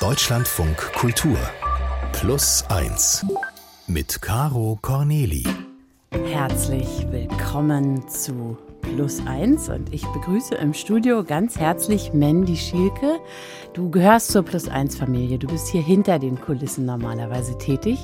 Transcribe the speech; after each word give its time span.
Deutschlandfunk 0.00 0.76
Kultur 0.92 1.36
Plus 2.12 2.64
1 2.68 3.26
mit 3.88 4.22
Caro 4.22 4.78
Corneli. 4.80 5.42
Herzlich 6.12 7.04
willkommen 7.10 8.08
zu 8.08 8.56
Plus 8.80 9.20
1 9.26 9.68
und 9.70 9.92
ich 9.92 10.06
begrüße 10.06 10.54
im 10.54 10.72
Studio 10.72 11.24
ganz 11.24 11.58
herzlich 11.58 12.12
Mandy 12.12 12.56
Schielke. 12.56 13.18
Du 13.72 13.90
gehörst 13.90 14.30
zur 14.30 14.44
Plus 14.44 14.68
1 14.68 14.96
Familie. 14.96 15.36
Du 15.36 15.48
bist 15.48 15.66
hier 15.66 15.82
hinter 15.82 16.20
den 16.20 16.40
Kulissen 16.40 16.86
normalerweise 16.86 17.58
tätig. 17.58 17.98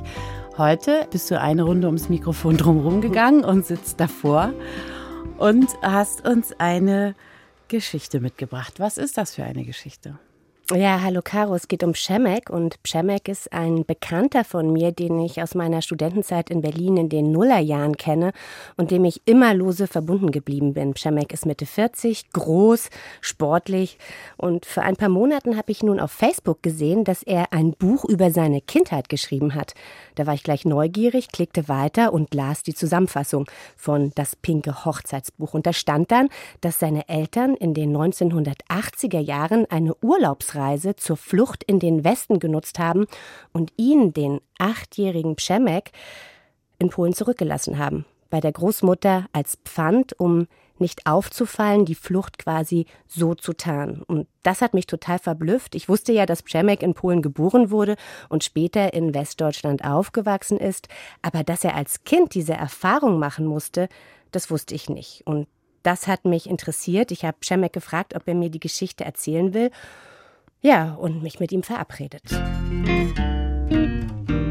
Heute 0.58 1.06
bist 1.12 1.30
du 1.30 1.40
eine 1.40 1.62
Runde 1.62 1.86
ums 1.86 2.08
Mikrofon 2.08 2.56
drumherum 2.56 3.02
gegangen 3.02 3.44
und 3.44 3.66
sitzt 3.66 4.00
davor 4.00 4.52
und 5.38 5.68
hast 5.80 6.26
uns 6.26 6.58
eine 6.58 7.14
Geschichte 7.68 8.18
mitgebracht. 8.18 8.80
Was 8.80 8.98
ist 8.98 9.16
das 9.16 9.36
für 9.36 9.44
eine 9.44 9.64
Geschichte? 9.64 10.18
Ja, 10.72 11.02
hallo 11.02 11.20
Caro, 11.22 11.54
es 11.54 11.68
geht 11.68 11.84
um 11.84 11.92
Przemek 11.92 12.48
und 12.48 12.82
Przemek 12.82 13.28
ist 13.28 13.52
ein 13.52 13.84
Bekannter 13.84 14.44
von 14.44 14.72
mir, 14.72 14.92
den 14.92 15.20
ich 15.20 15.42
aus 15.42 15.54
meiner 15.54 15.82
Studentenzeit 15.82 16.48
in 16.48 16.62
Berlin 16.62 16.96
in 16.96 17.10
den 17.10 17.32
Nullerjahren 17.32 17.98
kenne 17.98 18.32
und 18.78 18.90
dem 18.90 19.04
ich 19.04 19.20
immer 19.26 19.52
lose 19.52 19.86
verbunden 19.86 20.30
geblieben 20.30 20.72
bin. 20.72 20.94
Przemek 20.94 21.34
ist 21.34 21.44
Mitte 21.44 21.66
40, 21.66 22.32
groß, 22.32 22.88
sportlich 23.20 23.98
und 24.38 24.64
vor 24.64 24.84
ein 24.84 24.96
paar 24.96 25.10
Monaten 25.10 25.58
habe 25.58 25.70
ich 25.70 25.82
nun 25.82 26.00
auf 26.00 26.12
Facebook 26.12 26.62
gesehen, 26.62 27.04
dass 27.04 27.22
er 27.22 27.52
ein 27.52 27.72
Buch 27.72 28.06
über 28.06 28.30
seine 28.30 28.62
Kindheit 28.62 29.10
geschrieben 29.10 29.54
hat. 29.54 29.74
Da 30.14 30.26
war 30.26 30.32
ich 30.32 30.44
gleich 30.44 30.64
neugierig, 30.64 31.28
klickte 31.28 31.68
weiter 31.68 32.14
und 32.14 32.32
las 32.32 32.62
die 32.62 32.74
Zusammenfassung 32.74 33.44
von 33.76 34.12
Das 34.14 34.34
pinke 34.34 34.86
Hochzeitsbuch 34.86 35.52
und 35.52 35.66
da 35.66 35.74
stand 35.74 36.10
dann, 36.10 36.30
dass 36.62 36.78
seine 36.78 37.06
Eltern 37.10 37.54
in 37.54 37.74
den 37.74 37.94
1980er 37.94 39.20
Jahren 39.20 39.66
eine 39.66 39.94
Urlaubs 39.96 40.53
Ausreise 40.54 40.96
zur 40.96 41.16
Flucht 41.16 41.64
in 41.64 41.78
den 41.78 42.04
Westen 42.04 42.38
genutzt 42.38 42.78
haben 42.78 43.06
und 43.52 43.72
ihn, 43.76 44.12
den 44.12 44.40
achtjährigen 44.58 45.36
Przemek, 45.36 45.90
in 46.78 46.90
Polen 46.90 47.14
zurückgelassen 47.14 47.78
haben. 47.78 48.04
Bei 48.30 48.40
der 48.40 48.52
Großmutter 48.52 49.26
als 49.32 49.58
Pfand, 49.64 50.18
um 50.18 50.46
nicht 50.78 51.06
aufzufallen, 51.06 51.84
die 51.84 51.94
Flucht 51.94 52.38
quasi 52.38 52.86
so 53.06 53.36
zu 53.36 53.52
tarnen. 53.52 54.02
Und 54.02 54.26
das 54.42 54.60
hat 54.60 54.74
mich 54.74 54.86
total 54.86 55.20
verblüfft. 55.20 55.76
Ich 55.76 55.88
wusste 55.88 56.12
ja, 56.12 56.26
dass 56.26 56.42
Przemek 56.42 56.82
in 56.82 56.94
Polen 56.94 57.22
geboren 57.22 57.70
wurde 57.70 57.94
und 58.28 58.42
später 58.42 58.92
in 58.92 59.14
Westdeutschland 59.14 59.84
aufgewachsen 59.84 60.58
ist. 60.58 60.88
Aber 61.22 61.44
dass 61.44 61.62
er 61.62 61.76
als 61.76 62.02
Kind 62.02 62.34
diese 62.34 62.54
Erfahrung 62.54 63.20
machen 63.20 63.46
musste, 63.46 63.88
das 64.32 64.50
wusste 64.50 64.74
ich 64.74 64.88
nicht. 64.88 65.22
Und 65.26 65.46
das 65.84 66.08
hat 66.08 66.24
mich 66.24 66.48
interessiert. 66.48 67.12
Ich 67.12 67.24
habe 67.24 67.36
Przemek 67.38 67.72
gefragt, 67.72 68.16
ob 68.16 68.26
er 68.26 68.34
mir 68.34 68.50
die 68.50 68.60
Geschichte 68.60 69.04
erzählen 69.04 69.54
will. 69.54 69.70
Ja, 70.66 70.94
und 70.94 71.22
mich 71.22 71.40
mit 71.40 71.52
ihm 71.52 71.62
verabredet. 71.62 72.22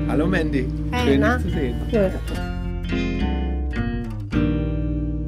Hallo 0.08 0.28
Mandy. 0.28 0.68
Hi, 0.92 1.08
Schön, 1.08 1.22
na? 1.22 1.40
dich 1.40 1.48
zu 1.48 1.52
sehen. 1.52 1.76
Ja. 1.90 2.12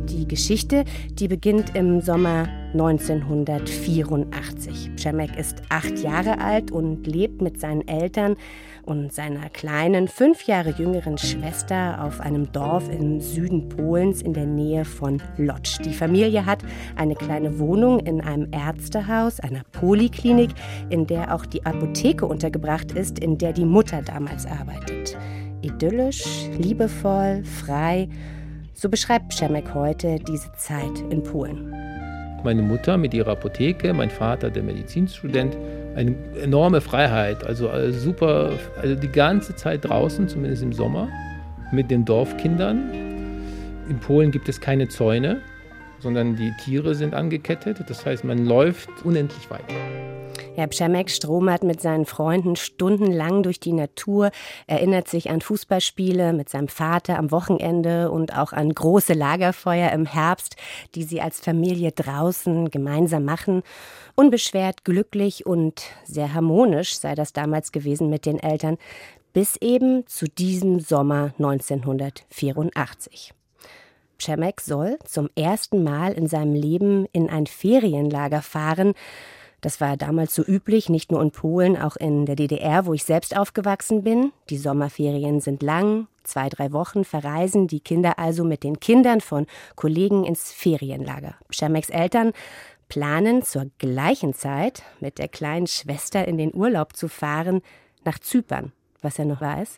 Die 0.08 0.28
Geschichte, 0.28 0.86
die 1.09 1.28
beginnt 1.28 1.75
im 1.75 2.02
Sommer 2.02 2.47
1984. 2.73 4.91
Przemek 4.95 5.36
ist 5.36 5.63
acht 5.69 5.97
Jahre 6.03 6.39
alt 6.39 6.69
und 6.69 7.08
lebt 7.08 7.41
mit 7.41 7.59
seinen 7.59 7.88
Eltern 7.88 8.36
und 8.86 9.14
seiner 9.14 9.50
kleinen, 9.50 10.08
fünf 10.08 10.45
Jahre 10.47 10.69
jüngeren 10.69 11.17
Schwester 11.17 12.03
auf 12.03 12.22
einem 12.22 12.52
Dorf 12.52 12.89
im 12.89 13.19
Süden 13.19 13.69
Polens 13.69 14.22
in 14.22 14.33
der 14.33 14.45
Nähe 14.45 14.86
von 14.86 15.22
Lodz. 15.38 15.80
Die 15.80 15.94
Familie 15.94 16.45
hat 16.45 16.64
eine 16.95 17.16
kleine 17.16 17.59
Wohnung 17.59 18.00
in 18.00 18.22
einem 18.22 18.47
Ärztehaus, 18.52 19.39
einer 19.39 19.63
Poliklinik, 19.72 20.52
in 20.89 21.08
der 21.08 21.33
auch 21.33 21.45
die 21.45 21.66
Apotheke 21.66 22.25
untergebracht 22.25 22.91
ist, 22.91 23.19
in 23.19 23.38
der 23.38 23.53
die 23.53 23.66
Mutter 23.66 24.02
damals 24.02 24.45
arbeitet. 24.45 25.17
Idyllisch, 25.61 26.47
liebevoll, 26.58 27.44
frei. 27.44 28.08
So 28.73 28.90
beschreibt 28.90 29.29
Przemek 29.29 29.73
heute 29.73 30.19
diese 30.19 30.52
Zeit 30.53 31.00
in 31.09 31.23
Polen. 31.23 31.72
Meine 32.44 32.62
Mutter 32.62 32.97
mit 32.97 33.13
ihrer 33.16 33.31
Apotheke, 33.31 33.91
mein 33.91 34.12
Vater, 34.12 34.52
der 34.52 34.62
Medizinstudent, 34.62 35.57
eine 35.95 36.16
enorme 36.41 36.81
Freiheit. 36.81 37.45
Also 37.45 37.69
äh, 37.69 37.91
super, 37.91 38.51
also 38.81 38.95
die 38.95 39.11
ganze 39.11 39.56
Zeit 39.56 39.85
draußen, 39.85 40.28
zumindest 40.28 40.63
im 40.63 40.73
Sommer, 40.73 41.09
mit 41.72 41.89
den 41.89 42.06
Dorfkindern. 42.06 42.91
In 43.89 44.00
Polen 44.00 44.31
gibt 44.31 44.50
es 44.50 44.59
keine 44.59 44.88
Zäune, 44.88 45.41
sondern 46.00 46.35
die 46.35 46.51
Tiere 46.63 46.95
sind 46.95 47.13
angekettet. 47.13 47.78
Das 47.88 48.05
heißt, 48.05 48.23
man 48.23 48.45
läuft 48.45 48.89
unendlich 49.03 49.50
weit. 49.50 49.66
Herr 50.55 50.67
Przemek 50.67 51.09
stromert 51.09 51.63
mit 51.63 51.81
seinen 51.81 52.05
Freunden 52.05 52.55
stundenlang 52.55 53.44
durch 53.44 53.59
die 53.59 53.73
Natur, 53.73 54.31
erinnert 54.67 55.09
sich 55.09 55.29
an 55.29 55.41
Fußballspiele 55.41 56.31
mit 56.31 56.47
seinem 56.47 56.69
Vater 56.69 57.19
am 57.19 57.29
Wochenende 57.31 58.09
und 58.09 58.38
auch 58.38 58.53
an 58.53 58.73
große 58.73 59.13
Lagerfeuer 59.13 59.91
im 59.91 60.05
Herbst, 60.05 60.55
die 60.95 61.03
sie 61.03 61.19
als 61.19 61.41
Familie 61.41 61.91
draußen 61.91 62.72
gemeinsam 62.72 63.25
machen. 63.25 63.63
Unbeschwert, 64.16 64.86
glücklich 64.86 65.46
und 65.46 65.84
sehr 66.06 66.34
harmonisch 66.34 66.98
sei 66.98 67.16
das 67.16 67.34
damals 67.34 67.74
gewesen 67.74 68.09
mit 68.09 68.26
den 68.26 68.40
Eltern, 68.40 68.78
bis 69.34 69.58
eben 69.58 70.08
zu 70.08 70.28
diesem 70.28 70.80
Sommer 70.80 71.34
1984. 71.38 73.34
Przemek 74.18 74.62
soll 74.62 74.98
zum 75.03 75.30
ersten 75.36 75.84
Mal 75.84 76.14
in 76.14 76.28
seinem 76.28 76.53
Leben 76.53 77.06
in 77.12 77.30
ein 77.30 77.46
Ferienlager 77.46 78.42
fahren, 78.42 78.94
das 79.66 79.81
war 79.81 79.98
damals 79.98 80.36
so 80.36 80.44
üblich, 80.44 80.90
nicht 80.90 81.12
nur 81.12 81.24
in 81.24 81.32
Polen, 81.32 81.76
auch 81.76 81.96
in 81.96 82.28
der 82.28 82.36
DDR, 82.36 82.86
wo 82.86 82.94
ich 82.94 83.03
selbst 83.03 83.36
aufgewachsen 83.36 84.03
bin. 84.03 84.32
Die 84.52 84.59
Sommerferien 84.59 85.42
sind 85.42 85.64
lang, 85.64 86.06
zwei, 86.24 86.50
drei 86.50 86.72
Wochen 86.72 87.03
verreisen 87.03 87.66
die 87.66 87.80
Kinder 87.80 88.20
also 88.20 88.44
mit 88.44 88.64
den 88.64 88.80
Kindern 88.80 89.22
von 89.22 89.47
Kollegen 89.76 90.24
ins 90.24 90.52
Ferienlager. 90.52 91.34
Przemeks 91.50 91.90
Eltern 91.90 92.34
planen 92.88 93.41
zur 93.41 93.66
gleichen 93.78 94.34
Zeit 94.34 94.84
mit 95.00 95.18
der 95.18 95.28
kleinen 95.28 95.68
Schwester 95.68 96.28
in 96.28 96.38
den 96.38 96.53
Urlaub 96.53 96.96
zu 96.96 97.07
fahren 97.07 97.62
nach 98.03 98.19
Zypern, 98.19 98.72
was 99.01 99.19
er 99.19 99.25
noch 99.25 99.41
weiß. 99.41 99.78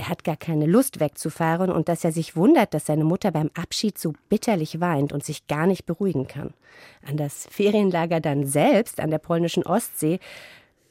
Er 0.00 0.08
hat 0.08 0.24
gar 0.24 0.36
keine 0.36 0.64
Lust 0.64 0.98
wegzufahren 0.98 1.70
und 1.70 1.90
dass 1.90 2.04
er 2.04 2.12
sich 2.12 2.34
wundert, 2.34 2.72
dass 2.72 2.86
seine 2.86 3.04
Mutter 3.04 3.30
beim 3.32 3.50
Abschied 3.52 3.98
so 3.98 4.14
bitterlich 4.30 4.80
weint 4.80 5.12
und 5.12 5.22
sich 5.22 5.46
gar 5.46 5.66
nicht 5.66 5.84
beruhigen 5.84 6.26
kann. 6.26 6.54
An 7.06 7.18
das 7.18 7.46
Ferienlager 7.50 8.20
dann 8.20 8.46
selbst 8.46 8.98
an 8.98 9.10
der 9.10 9.18
polnischen 9.18 9.62
Ostsee 9.62 10.18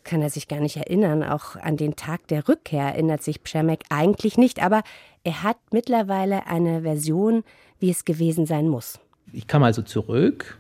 kann 0.04 0.22
er 0.22 0.30
sich 0.30 0.48
gar 0.48 0.60
nicht 0.60 0.78
erinnern. 0.78 1.24
Auch 1.24 1.56
an 1.56 1.76
den 1.76 1.96
Tag 1.96 2.28
der 2.28 2.48
Rückkehr 2.48 2.84
erinnert 2.84 3.24
sich 3.24 3.44
Przemek 3.44 3.84
eigentlich 3.90 4.38
nicht, 4.38 4.62
aber 4.62 4.84
er 5.24 5.42
hat 5.42 5.58
mittlerweile 5.72 6.46
eine 6.46 6.84
Version, 6.84 7.44
wie 7.80 7.90
es 7.90 8.06
gewesen 8.06 8.46
sein 8.46 8.68
muss. 8.68 9.00
Ich 9.34 9.48
kam 9.48 9.64
also 9.64 9.82
zurück. 9.82 10.60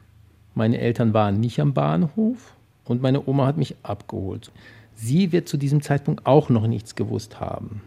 Meine 0.59 0.81
Eltern 0.81 1.14
waren 1.14 1.40
nicht 1.40 1.62
am 1.62 1.74
Bahnhof 1.74 2.53
und 2.84 3.02
meine 3.02 3.25
Oma 3.25 3.46
hat 3.46 3.56
mich 3.56 3.78
abgeholt. 3.81 4.52
Sie 4.94 5.31
wird 5.31 5.47
zu 5.47 5.56
diesem 5.56 5.81
Zeitpunkt 5.81 6.25
auch 6.25 6.50
noch 6.50 6.68
nichts 6.68 6.96
gewusst 6.96 7.40
haben. 7.40 7.81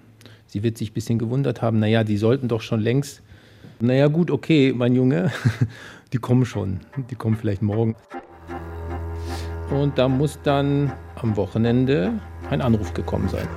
Sie 0.47 0.63
wird 0.63 0.79
sich 0.79 0.91
ein 0.91 0.95
bisschen 0.95 1.19
gewundert 1.19 1.61
haben, 1.61 1.81
naja, 1.81 2.03
die 2.03 2.17
sollten 2.17 2.49
doch 2.49 2.63
schon 2.63 2.81
längst, 2.81 3.21
naja 3.79 4.07
gut, 4.07 4.31
okay, 4.31 4.73
mein 4.75 4.95
Junge, 4.95 5.31
die 6.15 6.17
kommen 6.17 6.47
schon, 6.47 6.81
die 7.11 7.15
kommen 7.15 7.37
vielleicht 7.37 7.61
morgen. 7.61 7.95
Und 9.71 9.99
da 9.99 10.09
muss 10.09 10.39
dann 10.43 10.95
am 11.17 11.37
Wochenende 11.37 12.15
ein 12.49 12.63
Anruf 12.63 12.95
gekommen 12.95 13.29
sein. 13.29 13.49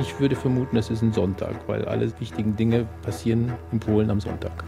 Ich 0.00 0.18
würde 0.18 0.34
vermuten, 0.34 0.78
es 0.78 0.88
ist 0.88 1.02
ein 1.02 1.12
Sonntag, 1.12 1.68
weil 1.68 1.84
alle 1.84 2.10
wichtigen 2.18 2.56
Dinge 2.56 2.86
passieren 3.02 3.52
in 3.70 3.80
Polen 3.80 4.08
am 4.08 4.20
Sonntag. 4.20 4.64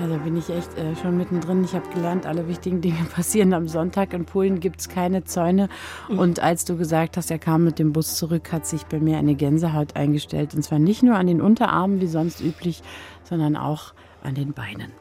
Also 0.00 0.18
bin 0.18 0.36
ich 0.36 0.50
echt 0.50 0.76
äh, 0.76 0.94
schon 0.96 1.16
mittendrin. 1.16 1.64
Ich 1.64 1.74
habe 1.74 1.88
gelernt, 1.88 2.26
alle 2.26 2.48
wichtigen 2.48 2.80
Dinge 2.80 3.04
passieren 3.14 3.54
am 3.54 3.66
Sonntag. 3.66 4.12
In 4.12 4.26
Polen 4.26 4.60
gibt 4.60 4.80
es 4.80 4.88
keine 4.88 5.24
Zäune. 5.24 5.68
Und 6.08 6.40
als 6.40 6.64
du 6.64 6.76
gesagt 6.76 7.16
hast, 7.16 7.30
er 7.30 7.38
kam 7.38 7.64
mit 7.64 7.78
dem 7.78 7.92
Bus 7.92 8.16
zurück, 8.16 8.52
hat 8.52 8.66
sich 8.66 8.84
bei 8.84 8.98
mir 9.00 9.18
eine 9.18 9.34
Gänsehaut 9.34 9.96
eingestellt. 9.96 10.54
Und 10.54 10.62
zwar 10.62 10.78
nicht 10.78 11.02
nur 11.02 11.16
an 11.16 11.26
den 11.26 11.40
Unterarmen, 11.40 12.00
wie 12.00 12.06
sonst 12.06 12.40
üblich, 12.40 12.82
sondern 13.24 13.56
auch 13.56 13.94
an 14.22 14.34
den 14.34 14.52
Beinen. 14.52 14.92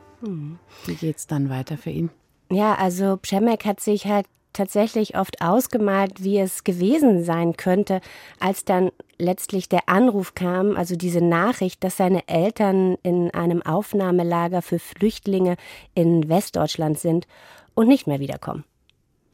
Wie 0.86 0.95
geht's 0.95 1.27
dann 1.27 1.50
weiter 1.50 1.77
für 1.77 1.91
ihn? 1.91 2.09
Ja, 2.50 2.75
also 2.75 3.18
Przemek 3.21 3.65
hat 3.65 3.80
sich 3.80 4.06
halt 4.06 4.25
tatsächlich 4.53 5.18
oft 5.18 5.41
ausgemalt, 5.41 6.24
wie 6.24 6.39
es 6.39 6.63
gewesen 6.63 7.24
sein 7.24 7.57
könnte, 7.57 8.01
als 8.39 8.65
dann 8.65 8.91
letztlich 9.17 9.69
der 9.69 9.88
Anruf 9.88 10.35
kam, 10.35 10.75
also 10.75 10.95
diese 10.95 11.21
Nachricht, 11.21 11.83
dass 11.83 11.97
seine 11.97 12.27
Eltern 12.27 12.97
in 13.03 13.31
einem 13.31 13.62
Aufnahmelager 13.62 14.62
für 14.62 14.79
Flüchtlinge 14.79 15.56
in 15.94 16.27
Westdeutschland 16.29 17.00
sind 17.00 17.27
und 17.73 17.88
nicht 17.88 18.07
mehr 18.07 18.19
wiederkommen. 18.19 18.63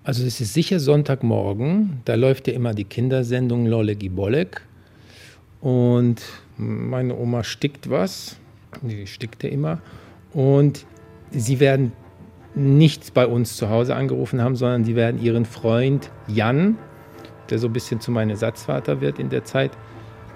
Also 0.03 0.25
es 0.25 0.41
ist 0.41 0.53
sicher 0.53 0.79
Sonntagmorgen, 0.79 2.01
da 2.05 2.15
läuft 2.15 2.47
ja 2.47 2.53
immer 2.53 2.73
die 2.73 2.85
Kindersendung 2.85 3.67
Lolegi 3.67 4.09
Bolek 4.09 4.61
und 5.61 6.21
meine 6.57 7.15
Oma 7.15 7.43
stickt 7.43 7.89
was, 7.89 8.37
die 8.81 9.05
stickt 9.05 9.43
ja 9.43 9.49
immer 9.49 9.79
und 10.33 10.85
sie 11.29 11.59
werden 11.59 11.91
nicht 12.55 13.13
bei 13.13 13.27
uns 13.27 13.55
zu 13.55 13.69
Hause 13.69 13.95
angerufen 13.95 14.41
haben, 14.41 14.55
sondern 14.55 14.83
die 14.83 14.95
werden 14.95 15.21
ihren 15.21 15.45
Freund 15.45 16.09
Jan, 16.27 16.77
der 17.51 17.59
so 17.59 17.67
ein 17.67 17.73
bisschen 17.73 17.99
zu 17.99 18.11
meinem 18.11 18.31
Ersatzvater 18.31 19.01
wird 19.01 19.19
in 19.19 19.29
der 19.29 19.43
Zeit, 19.43 19.71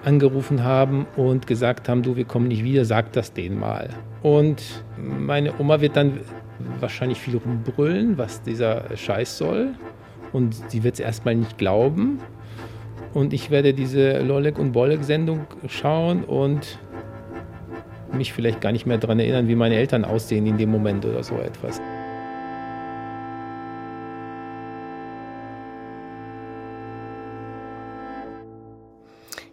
angerufen 0.04 0.62
haben 0.62 1.06
und 1.16 1.46
gesagt 1.46 1.88
haben, 1.88 2.02
du, 2.02 2.16
wir 2.16 2.24
kommen 2.24 2.48
nicht 2.48 2.62
wieder, 2.62 2.84
sag 2.84 3.12
das 3.12 3.32
denen 3.32 3.58
mal. 3.58 3.90
Und 4.22 4.62
meine 4.96 5.58
Oma 5.58 5.80
wird 5.80 5.96
dann 5.96 6.20
wahrscheinlich 6.78 7.18
viel 7.18 7.36
rumbrüllen, 7.36 8.16
was 8.16 8.42
dieser 8.42 8.96
Scheiß 8.96 9.36
soll. 9.36 9.74
Und 10.32 10.54
sie 10.68 10.84
wird 10.84 10.94
es 10.94 11.00
erstmal 11.00 11.34
nicht 11.34 11.58
glauben. 11.58 12.20
Und 13.14 13.32
ich 13.32 13.50
werde 13.50 13.74
diese 13.74 14.20
Lolek 14.20 14.58
und 14.58 14.72
Bollek 14.72 15.02
Sendung 15.02 15.46
schauen 15.68 16.22
und 16.22 16.78
mich 18.12 18.32
vielleicht 18.32 18.60
gar 18.60 18.72
nicht 18.72 18.86
mehr 18.86 18.98
daran 18.98 19.18
erinnern, 19.18 19.48
wie 19.48 19.56
meine 19.56 19.76
Eltern 19.76 20.04
aussehen 20.04 20.46
in 20.46 20.56
dem 20.56 20.70
Moment 20.70 21.04
oder 21.04 21.22
so 21.22 21.36
etwas. 21.38 21.80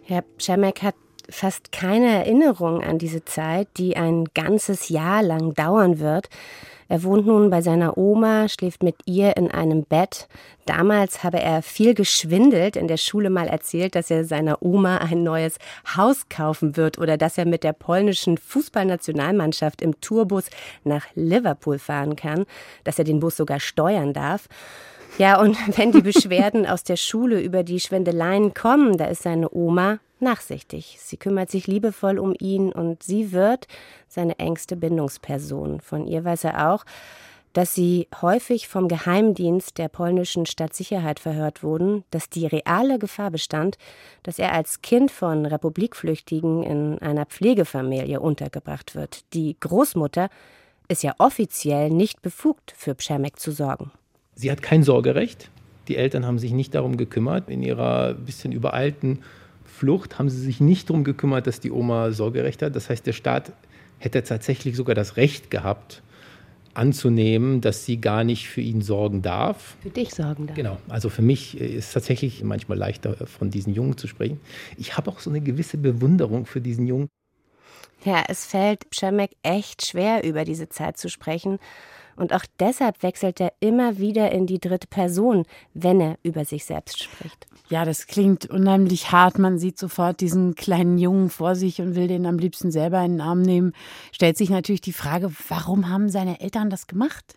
Herr 0.06 0.20
Przemek 0.20 0.82
hat 0.82 0.96
fast 1.30 1.72
keine 1.72 2.12
Erinnerung 2.12 2.82
an 2.82 2.98
diese 2.98 3.24
Zeit, 3.24 3.68
die 3.78 3.96
ein 3.96 4.26
ganzes 4.34 4.90
Jahr 4.90 5.22
lang 5.22 5.54
dauern 5.54 5.98
wird. 5.98 6.28
Er 6.88 7.02
wohnt 7.02 7.26
nun 7.26 7.48
bei 7.48 7.62
seiner 7.62 7.96
Oma, 7.96 8.46
schläft 8.50 8.82
mit 8.82 8.96
ihr 9.06 9.38
in 9.38 9.50
einem 9.50 9.84
Bett. 9.84 10.28
Damals 10.66 11.24
habe 11.24 11.40
er 11.40 11.62
viel 11.62 11.94
geschwindelt, 11.94 12.76
in 12.76 12.86
der 12.86 12.98
Schule 12.98 13.30
mal 13.30 13.46
erzählt, 13.46 13.94
dass 13.94 14.10
er 14.10 14.26
seiner 14.26 14.62
Oma 14.62 14.98
ein 14.98 15.22
neues 15.22 15.56
Haus 15.96 16.28
kaufen 16.28 16.76
wird 16.76 16.98
oder 16.98 17.16
dass 17.16 17.38
er 17.38 17.46
mit 17.46 17.64
der 17.64 17.72
polnischen 17.72 18.36
Fußballnationalmannschaft 18.36 19.80
im 19.80 19.98
Tourbus 20.02 20.50
nach 20.84 21.06
Liverpool 21.14 21.78
fahren 21.78 22.16
kann, 22.16 22.44
dass 22.84 22.98
er 22.98 23.06
den 23.06 23.20
Bus 23.20 23.38
sogar 23.38 23.60
steuern 23.60 24.12
darf. 24.12 24.48
Ja, 25.16 25.40
und 25.40 25.56
wenn 25.78 25.92
die 25.92 26.02
Beschwerden 26.02 26.66
aus 26.66 26.82
der 26.84 26.96
Schule 26.96 27.40
über 27.40 27.62
die 27.62 27.80
Schwindeleien 27.80 28.52
kommen, 28.54 28.96
da 28.96 29.06
ist 29.06 29.22
seine 29.22 29.52
Oma 29.54 30.00
nachsichtig. 30.20 30.96
Sie 31.00 31.16
kümmert 31.16 31.50
sich 31.50 31.66
liebevoll 31.66 32.18
um 32.18 32.34
ihn 32.38 32.72
und 32.72 33.02
sie 33.02 33.32
wird 33.32 33.68
seine 34.08 34.38
engste 34.38 34.76
Bindungsperson. 34.76 35.80
Von 35.80 36.06
ihr 36.06 36.24
weiß 36.24 36.44
er 36.44 36.70
auch, 36.70 36.84
dass 37.52 37.74
sie 37.74 38.08
häufig 38.20 38.66
vom 38.66 38.88
Geheimdienst 38.88 39.78
der 39.78 39.88
polnischen 39.88 40.44
Stadtsicherheit 40.44 41.20
verhört 41.20 41.62
wurden, 41.62 42.02
dass 42.10 42.28
die 42.28 42.46
reale 42.46 42.98
Gefahr 42.98 43.30
bestand, 43.30 43.78
dass 44.24 44.40
er 44.40 44.52
als 44.52 44.82
Kind 44.82 45.12
von 45.12 45.46
Republikflüchtigen 45.46 46.64
in 46.64 46.98
einer 46.98 47.26
Pflegefamilie 47.26 48.18
untergebracht 48.18 48.96
wird. 48.96 49.32
Die 49.34 49.56
Großmutter 49.60 50.28
ist 50.88 51.04
ja 51.04 51.14
offiziell 51.18 51.90
nicht 51.90 52.22
befugt, 52.22 52.74
für 52.76 52.96
Przemek 52.96 53.38
zu 53.38 53.52
sorgen. 53.52 53.92
Sie 54.34 54.50
hat 54.50 54.62
kein 54.62 54.82
Sorgerecht. 54.82 55.50
Die 55.88 55.96
Eltern 55.96 56.26
haben 56.26 56.38
sich 56.38 56.52
nicht 56.52 56.74
darum 56.74 56.96
gekümmert. 56.96 57.50
In 57.50 57.62
ihrer 57.62 58.14
bisschen 58.14 58.52
übereilten 58.52 59.20
Flucht 59.64 60.18
haben 60.18 60.28
sie 60.28 60.40
sich 60.40 60.60
nicht 60.60 60.88
darum 60.88 61.04
gekümmert, 61.04 61.46
dass 61.46 61.60
die 61.60 61.70
Oma 61.70 62.12
Sorgerecht 62.12 62.62
hat. 62.62 62.74
Das 62.76 62.88
heißt, 62.90 63.06
der 63.06 63.12
Staat 63.12 63.52
hätte 63.98 64.22
tatsächlich 64.22 64.76
sogar 64.76 64.94
das 64.94 65.16
Recht 65.16 65.50
gehabt, 65.50 66.02
anzunehmen, 66.74 67.60
dass 67.60 67.84
sie 67.84 68.00
gar 68.00 68.24
nicht 68.24 68.48
für 68.48 68.60
ihn 68.60 68.82
sorgen 68.82 69.22
darf. 69.22 69.76
Für 69.80 69.90
dich 69.90 70.12
sorgen 70.12 70.46
darf. 70.46 70.56
Genau. 70.56 70.78
Also 70.88 71.08
für 71.08 71.22
mich 71.22 71.58
ist 71.58 71.86
es 71.86 71.92
tatsächlich 71.92 72.42
manchmal 72.42 72.78
leichter, 72.78 73.26
von 73.26 73.50
diesen 73.50 73.72
Jungen 73.72 73.96
zu 73.96 74.08
sprechen. 74.08 74.40
Ich 74.76 74.96
habe 74.96 75.10
auch 75.10 75.20
so 75.20 75.30
eine 75.30 75.40
gewisse 75.40 75.78
Bewunderung 75.78 76.46
für 76.46 76.60
diesen 76.60 76.86
Jungen. 76.86 77.08
Ja, 78.04 78.22
es 78.28 78.44
fällt 78.44 78.90
Przemek 78.90 79.32
echt 79.42 79.86
schwer, 79.86 80.24
über 80.24 80.44
diese 80.44 80.68
Zeit 80.68 80.98
zu 80.98 81.08
sprechen. 81.08 81.58
Und 82.16 82.32
auch 82.32 82.44
deshalb 82.60 83.02
wechselt 83.02 83.40
er 83.40 83.52
immer 83.60 83.98
wieder 83.98 84.30
in 84.30 84.46
die 84.46 84.60
dritte 84.60 84.86
Person, 84.86 85.44
wenn 85.72 86.00
er 86.00 86.16
über 86.22 86.44
sich 86.44 86.64
selbst 86.64 87.02
spricht. 87.02 87.46
Ja, 87.68 87.84
das 87.84 88.06
klingt 88.06 88.46
unheimlich 88.46 89.10
hart. 89.10 89.38
Man 89.38 89.58
sieht 89.58 89.78
sofort 89.78 90.20
diesen 90.20 90.54
kleinen 90.54 90.98
Jungen 90.98 91.30
vor 91.30 91.56
sich 91.56 91.80
und 91.80 91.96
will 91.96 92.06
den 92.06 92.26
am 92.26 92.38
liebsten 92.38 92.70
selber 92.70 93.02
in 93.04 93.12
den 93.12 93.20
Arm 93.20 93.42
nehmen. 93.42 93.72
Stellt 94.12 94.36
sich 94.36 94.50
natürlich 94.50 94.82
die 94.82 94.92
Frage, 94.92 95.32
warum 95.48 95.88
haben 95.88 96.08
seine 96.08 96.40
Eltern 96.40 96.70
das 96.70 96.86
gemacht? 96.86 97.34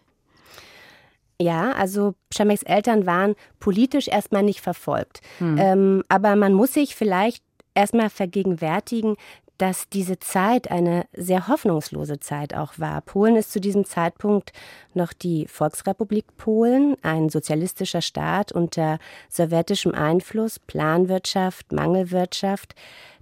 Ja, 1.40 1.72
also 1.72 2.16
Pschameks 2.30 2.64
Eltern 2.64 3.06
waren 3.06 3.36
politisch 3.60 4.08
erstmal 4.08 4.44
nicht 4.44 4.62
verfolgt. 4.62 5.22
Hm. 5.38 5.58
Ähm, 5.58 6.04
aber 6.10 6.36
man 6.36 6.54
muss 6.54 6.74
sich 6.74 6.96
vielleicht 6.96 7.44
erstmal 7.74 8.10
vergegenwärtigen, 8.10 9.16
dass 9.58 9.90
diese 9.90 10.20
Zeit 10.20 10.70
eine 10.70 11.06
sehr 11.14 11.48
hoffnungslose 11.48 12.20
Zeit 12.20 12.54
auch 12.54 12.74
war. 12.78 13.02
Polen 13.02 13.36
ist 13.36 13.52
zu 13.52 13.60
diesem 13.60 13.86
Zeitpunkt 13.86 14.54
noch 14.94 15.14
die 15.14 15.48
Volksrepublik 15.48 16.26
Polen, 16.38 16.96
ein 17.02 17.30
sozialistischer 17.30 18.02
Staat 18.02 18.52
unter 18.52 19.00
sowjetischem 19.30 19.94
Einfluss, 19.94 20.60
Planwirtschaft, 20.60 21.72
Mangelwirtschaft. 21.72 22.76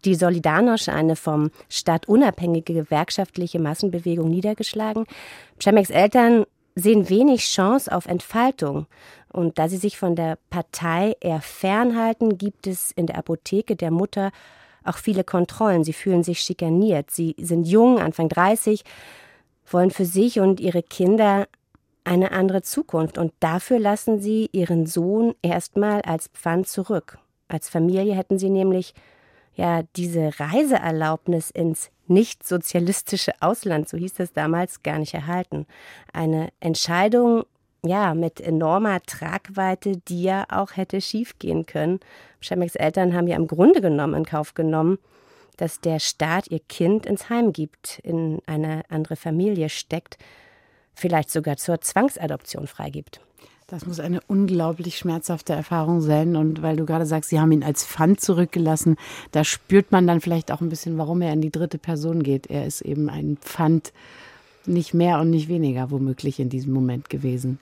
Die 0.03 0.15
Solidarność, 0.15 0.89
eine 0.89 1.15
vom 1.15 1.49
Staat 1.67 2.07
unabhängige 2.07 2.73
gewerkschaftliche 2.73 3.59
Massenbewegung 3.59 4.29
niedergeschlagen. 4.29 5.05
Przemeks 5.57 5.89
Eltern 5.89 6.45
sehen 6.75 7.09
wenig 7.09 7.45
Chance 7.45 7.91
auf 7.91 8.05
Entfaltung. 8.05 8.85
Und 9.31 9.57
da 9.57 9.67
sie 9.67 9.77
sich 9.77 9.97
von 9.97 10.15
der 10.15 10.37
Partei 10.49 11.15
eher 11.19 11.41
fernhalten, 11.41 12.37
gibt 12.37 12.67
es 12.67 12.91
in 12.91 13.07
der 13.07 13.17
Apotheke 13.17 13.75
der 13.75 13.91
Mutter 13.91 14.31
auch 14.85 14.97
viele 14.97 15.23
Kontrollen. 15.23 15.83
Sie 15.83 15.93
fühlen 15.93 16.23
sich 16.23 16.39
schikaniert. 16.39 17.11
Sie 17.11 17.35
sind 17.39 17.65
jung, 17.65 17.99
Anfang 17.99 18.29
30, 18.29 18.83
wollen 19.69 19.91
für 19.91 20.05
sich 20.05 20.39
und 20.39 20.59
ihre 20.59 20.83
Kinder 20.83 21.47
eine 22.03 22.31
andere 22.31 22.61
Zukunft. 22.61 23.17
Und 23.17 23.33
dafür 23.39 23.79
lassen 23.79 24.21
sie 24.21 24.49
ihren 24.51 24.85
Sohn 24.85 25.35
erstmal 25.41 26.01
als 26.01 26.27
Pfand 26.29 26.67
zurück. 26.67 27.17
Als 27.47 27.69
Familie 27.69 28.15
hätten 28.15 28.39
sie 28.39 28.49
nämlich 28.49 28.93
ja 29.55 29.83
diese 29.95 30.39
Reiseerlaubnis 30.39 31.49
ins 31.49 31.89
nicht 32.07 32.45
sozialistische 32.45 33.33
Ausland, 33.39 33.89
so 33.89 33.97
hieß 33.97 34.13
das 34.13 34.33
damals, 34.33 34.83
gar 34.83 34.99
nicht 34.99 35.13
erhalten. 35.13 35.65
Eine 36.13 36.49
Entscheidung, 36.59 37.45
ja, 37.87 38.13
mit 38.13 38.41
enormer 38.41 39.01
Tragweite, 39.03 39.97
die 40.07 40.23
ja 40.23 40.45
auch 40.49 40.75
hätte 40.75 41.01
schiefgehen 41.01 41.65
können. 41.65 41.99
Schemmecks 42.39 42.75
Eltern 42.75 43.13
haben 43.13 43.27
ja 43.27 43.35
im 43.35 43.47
Grunde 43.47 43.81
genommen 43.81 44.13
in 44.13 44.25
Kauf 44.25 44.53
genommen, 44.53 44.97
dass 45.57 45.79
der 45.79 45.99
Staat 45.99 46.49
ihr 46.49 46.59
Kind 46.59 47.05
ins 47.05 47.29
Heim 47.29 47.53
gibt, 47.53 47.99
in 48.03 48.39
eine 48.45 48.83
andere 48.89 49.15
Familie 49.15 49.69
steckt, 49.69 50.17
vielleicht 50.93 51.29
sogar 51.29 51.57
zur 51.57 51.81
Zwangsadoption 51.81 52.67
freigibt. 52.67 53.21
Das 53.67 53.87
muss 53.87 53.99
eine 53.99 54.19
unglaublich 54.27 54.95
schmerzhafte 54.97 55.53
Erfahrung 55.53 55.99
sein. 55.99 56.35
Und 56.35 56.61
weil 56.61 56.75
du 56.75 56.85
gerade 56.85 57.07
sagst, 57.07 57.31
sie 57.31 57.39
haben 57.39 57.51
ihn 57.51 57.63
als 57.63 57.83
Pfand 57.83 58.21
zurückgelassen, 58.21 58.95
da 59.31 59.44
spürt 59.44 59.92
man 59.92 60.06
dann 60.06 60.21
vielleicht 60.21 60.51
auch 60.51 60.61
ein 60.61 60.69
bisschen, 60.69 60.99
warum 60.99 61.21
er 61.23 61.33
in 61.33 61.42
die 61.42 61.51
dritte 61.51 61.80
Person 61.80 62.21
geht. 62.21 62.47
Er 62.47 62.68
ist 62.68 62.81
eben 62.81 63.09
ein 63.09 63.37
Pfand, 63.42 63.92
nicht 64.68 64.94
mehr 64.94 65.19
und 65.19 65.31
nicht 65.31 65.47
weniger 65.47 65.89
womöglich 65.89 66.39
in 66.39 66.49
diesem 66.49 66.73
Moment 66.73 67.09
gewesen. 67.09 67.59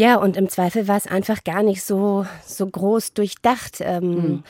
Ja, 0.00 0.16
und 0.16 0.38
im 0.38 0.48
Zweifel 0.48 0.88
war 0.88 0.96
es 0.96 1.06
einfach 1.06 1.44
gar 1.44 1.62
nicht 1.62 1.82
so, 1.82 2.24
so 2.46 2.66
groß 2.66 3.12
durchdacht. 3.12 3.82
Ähm, 3.82 4.14
mhm. 4.14 4.44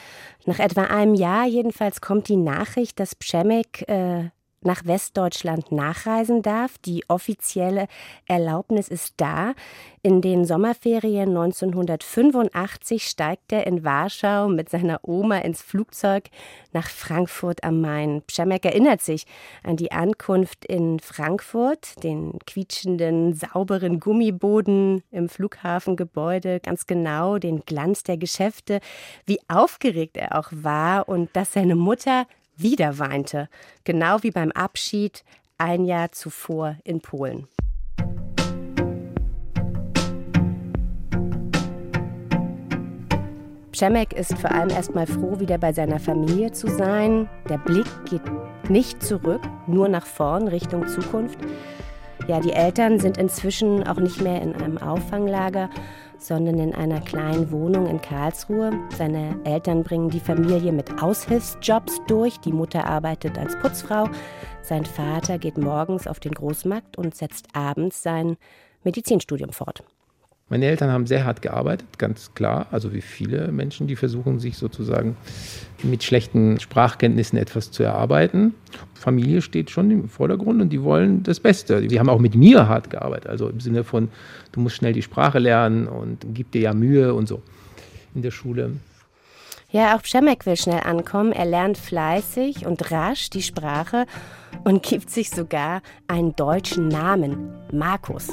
Nach 0.47 0.61
etwa 0.61 0.85
einem 0.85 1.15
Jahr 1.15 1.45
jedenfalls 1.45 2.01
kommt 2.01 2.29
die 2.29 2.37
Nachricht, 2.37 3.01
dass 3.01 3.17
Pschemek 3.17 3.83
äh, 3.89 4.31
nach 4.63 4.85
Westdeutschland 4.85 5.73
nachreisen 5.73 6.43
darf. 6.43 6.77
Die 6.79 7.05
offizielle 7.09 7.87
Erlaubnis 8.27 8.89
ist 8.89 9.15
da. 9.17 9.55
In 10.03 10.21
den 10.21 10.45
Sommerferien 10.45 11.29
1985 11.29 13.05
steigt 13.05 13.53
er 13.53 13.67
in 13.67 13.85
Warschau 13.85 14.49
mit 14.49 14.69
seiner 14.69 15.01
Oma 15.03 15.39
ins 15.39 15.63
Flugzeug 15.63 16.31
nach 16.73 16.89
Frankfurt 16.89 17.65
am 17.65 17.81
Main. 17.81 18.23
Przemek 18.27 18.65
erinnert 18.65 19.01
sich 19.01 19.27
an 19.63 19.77
die 19.77 19.93
Ankunft 19.93 20.65
in 20.65 21.01
Frankfurt, 21.01 22.03
den 22.03 22.39
quietschenden, 22.47 23.35
sauberen 23.35 24.01
Gummiboden 24.01 25.03
im 25.11 25.29
Flughafengebäude, 25.29 26.61
ganz 26.61 26.87
genau 26.87 27.39
den 27.39 27.61
Glanz 27.61 28.03
der 28.03 28.17
Geschäfte, 28.17 28.81
wie 29.27 29.41
aufgeregt 29.49 30.17
er 30.17 30.39
auch 30.39 30.49
war 30.53 31.09
und 31.09 31.35
dass 31.35 31.53
seine 31.53 31.77
Mutter 31.77 32.27
wieder 32.63 32.99
weinte, 32.99 33.49
genau 33.85 34.23
wie 34.23 34.31
beim 34.31 34.53
Abschied 34.53 35.25
ein 35.59 35.85
Jahr 35.85 36.13
zuvor 36.13 36.77
in 36.85 37.01
Polen. 37.01 37.47
Przemek 43.73 44.13
ist 44.13 44.37
vor 44.37 44.51
allem 44.51 44.69
erstmal 44.69 45.07
froh, 45.07 45.41
wieder 45.41 45.57
bei 45.57 45.73
seiner 45.73 46.01
Familie 46.01 46.53
zu 46.53 46.67
sein. 46.69 47.29
Der 47.49 47.57
Blick 47.57 47.87
geht 48.05 48.21
nicht 48.69 49.03
zurück, 49.03 49.41
nur 49.67 49.89
nach 49.89 50.05
vorn 50.05 50.49
Richtung 50.49 50.87
Zukunft. 50.87 51.39
Ja, 52.29 52.41
die 52.41 52.53
Eltern 52.53 53.01
sind 53.01 53.17
inzwischen 53.17 53.87
auch 53.87 53.99
nicht 53.99 54.21
mehr 54.21 54.43
in 54.43 54.55
einem 54.55 54.77
Auffanglager, 54.77 55.71
sondern 56.21 56.59
in 56.59 56.75
einer 56.75 57.01
kleinen 57.01 57.51
Wohnung 57.51 57.87
in 57.87 58.01
Karlsruhe. 58.01 58.73
Seine 58.97 59.41
Eltern 59.45 59.83
bringen 59.83 60.11
die 60.11 60.21
Familie 60.21 60.71
mit 60.71 61.03
Aushilfsjobs 61.03 62.01
durch. 62.07 62.39
Die 62.39 62.53
Mutter 62.53 62.87
arbeitet 62.87 63.39
als 63.39 63.59
Putzfrau. 63.59 64.09
Sein 64.63 64.85
Vater 64.85 65.39
geht 65.39 65.59
morgens 65.59 66.07
auf 66.07 66.21
den 66.21 66.33
Großmarkt 66.33 66.97
und 66.99 67.15
setzt 67.15 67.49
abends 67.57 68.03
sein 68.03 68.37
Medizinstudium 68.85 69.53
fort. 69.53 69.83
Meine 70.51 70.67
Eltern 70.67 70.91
haben 70.91 71.07
sehr 71.07 71.25
hart 71.25 71.43
gearbeitet, 71.43 71.87
ganz 71.97 72.35
klar. 72.35 72.67
Also 72.73 72.93
wie 72.93 73.03
viele 73.03 73.53
Menschen, 73.53 73.87
die 73.87 73.95
versuchen, 73.95 74.41
sich 74.41 74.59
sozusagen 74.59 75.17
mit 75.85 76.03
schlechten 76.03 76.59
Sprachkenntnissen 76.59 77.39
etwas 77.39 77.71
zu 77.71 77.85
erarbeiten. 77.85 78.55
Familie 78.95 79.43
steht 79.43 79.71
schon 79.71 79.93
im 79.93 80.09
Vordergrund 80.09 80.61
und 80.61 80.71
die 80.71 80.83
wollen 80.83 81.23
das 81.23 81.39
Beste. 81.39 81.87
Die 81.87 82.01
haben 82.01 82.09
auch 82.09 82.19
mit 82.19 82.35
mir 82.35 82.67
hart 82.69 82.91
gearbeitet. 82.91 83.31
Also 83.31 83.49
im 83.49 83.61
Sinne 83.61 83.85
von, 83.85 84.09
du 84.51 84.59
musst 84.59 84.75
schnell 84.75 84.93
die 84.93 85.03
Sprache 85.03 85.39
lernen 85.39 85.87
und 85.87 86.27
gib 86.35 86.51
dir 86.51 86.63
ja 86.63 86.75
Mühe 86.75 87.15
und 87.15 87.29
so 87.29 87.43
in 88.17 88.23
der 88.23 88.33
Schule. 88.33 88.73
Ja, 89.73 89.97
auch 89.97 90.03
Przemek 90.03 90.47
will 90.47 90.57
schnell 90.57 90.81
ankommen. 90.81 91.33
Er 91.33 91.45
lernt 91.45 91.79
fleißig 91.79 92.67
und 92.67 92.91
rasch 92.91 93.31
die 93.31 93.43
Sprache 93.43 94.07
und 94.65 94.83
gibt 94.83 95.11
sich 95.11 95.31
sogar 95.31 95.81
einen 96.09 96.35
deutschen 96.35 96.89
Namen, 96.89 97.55
Markus, 97.73 98.29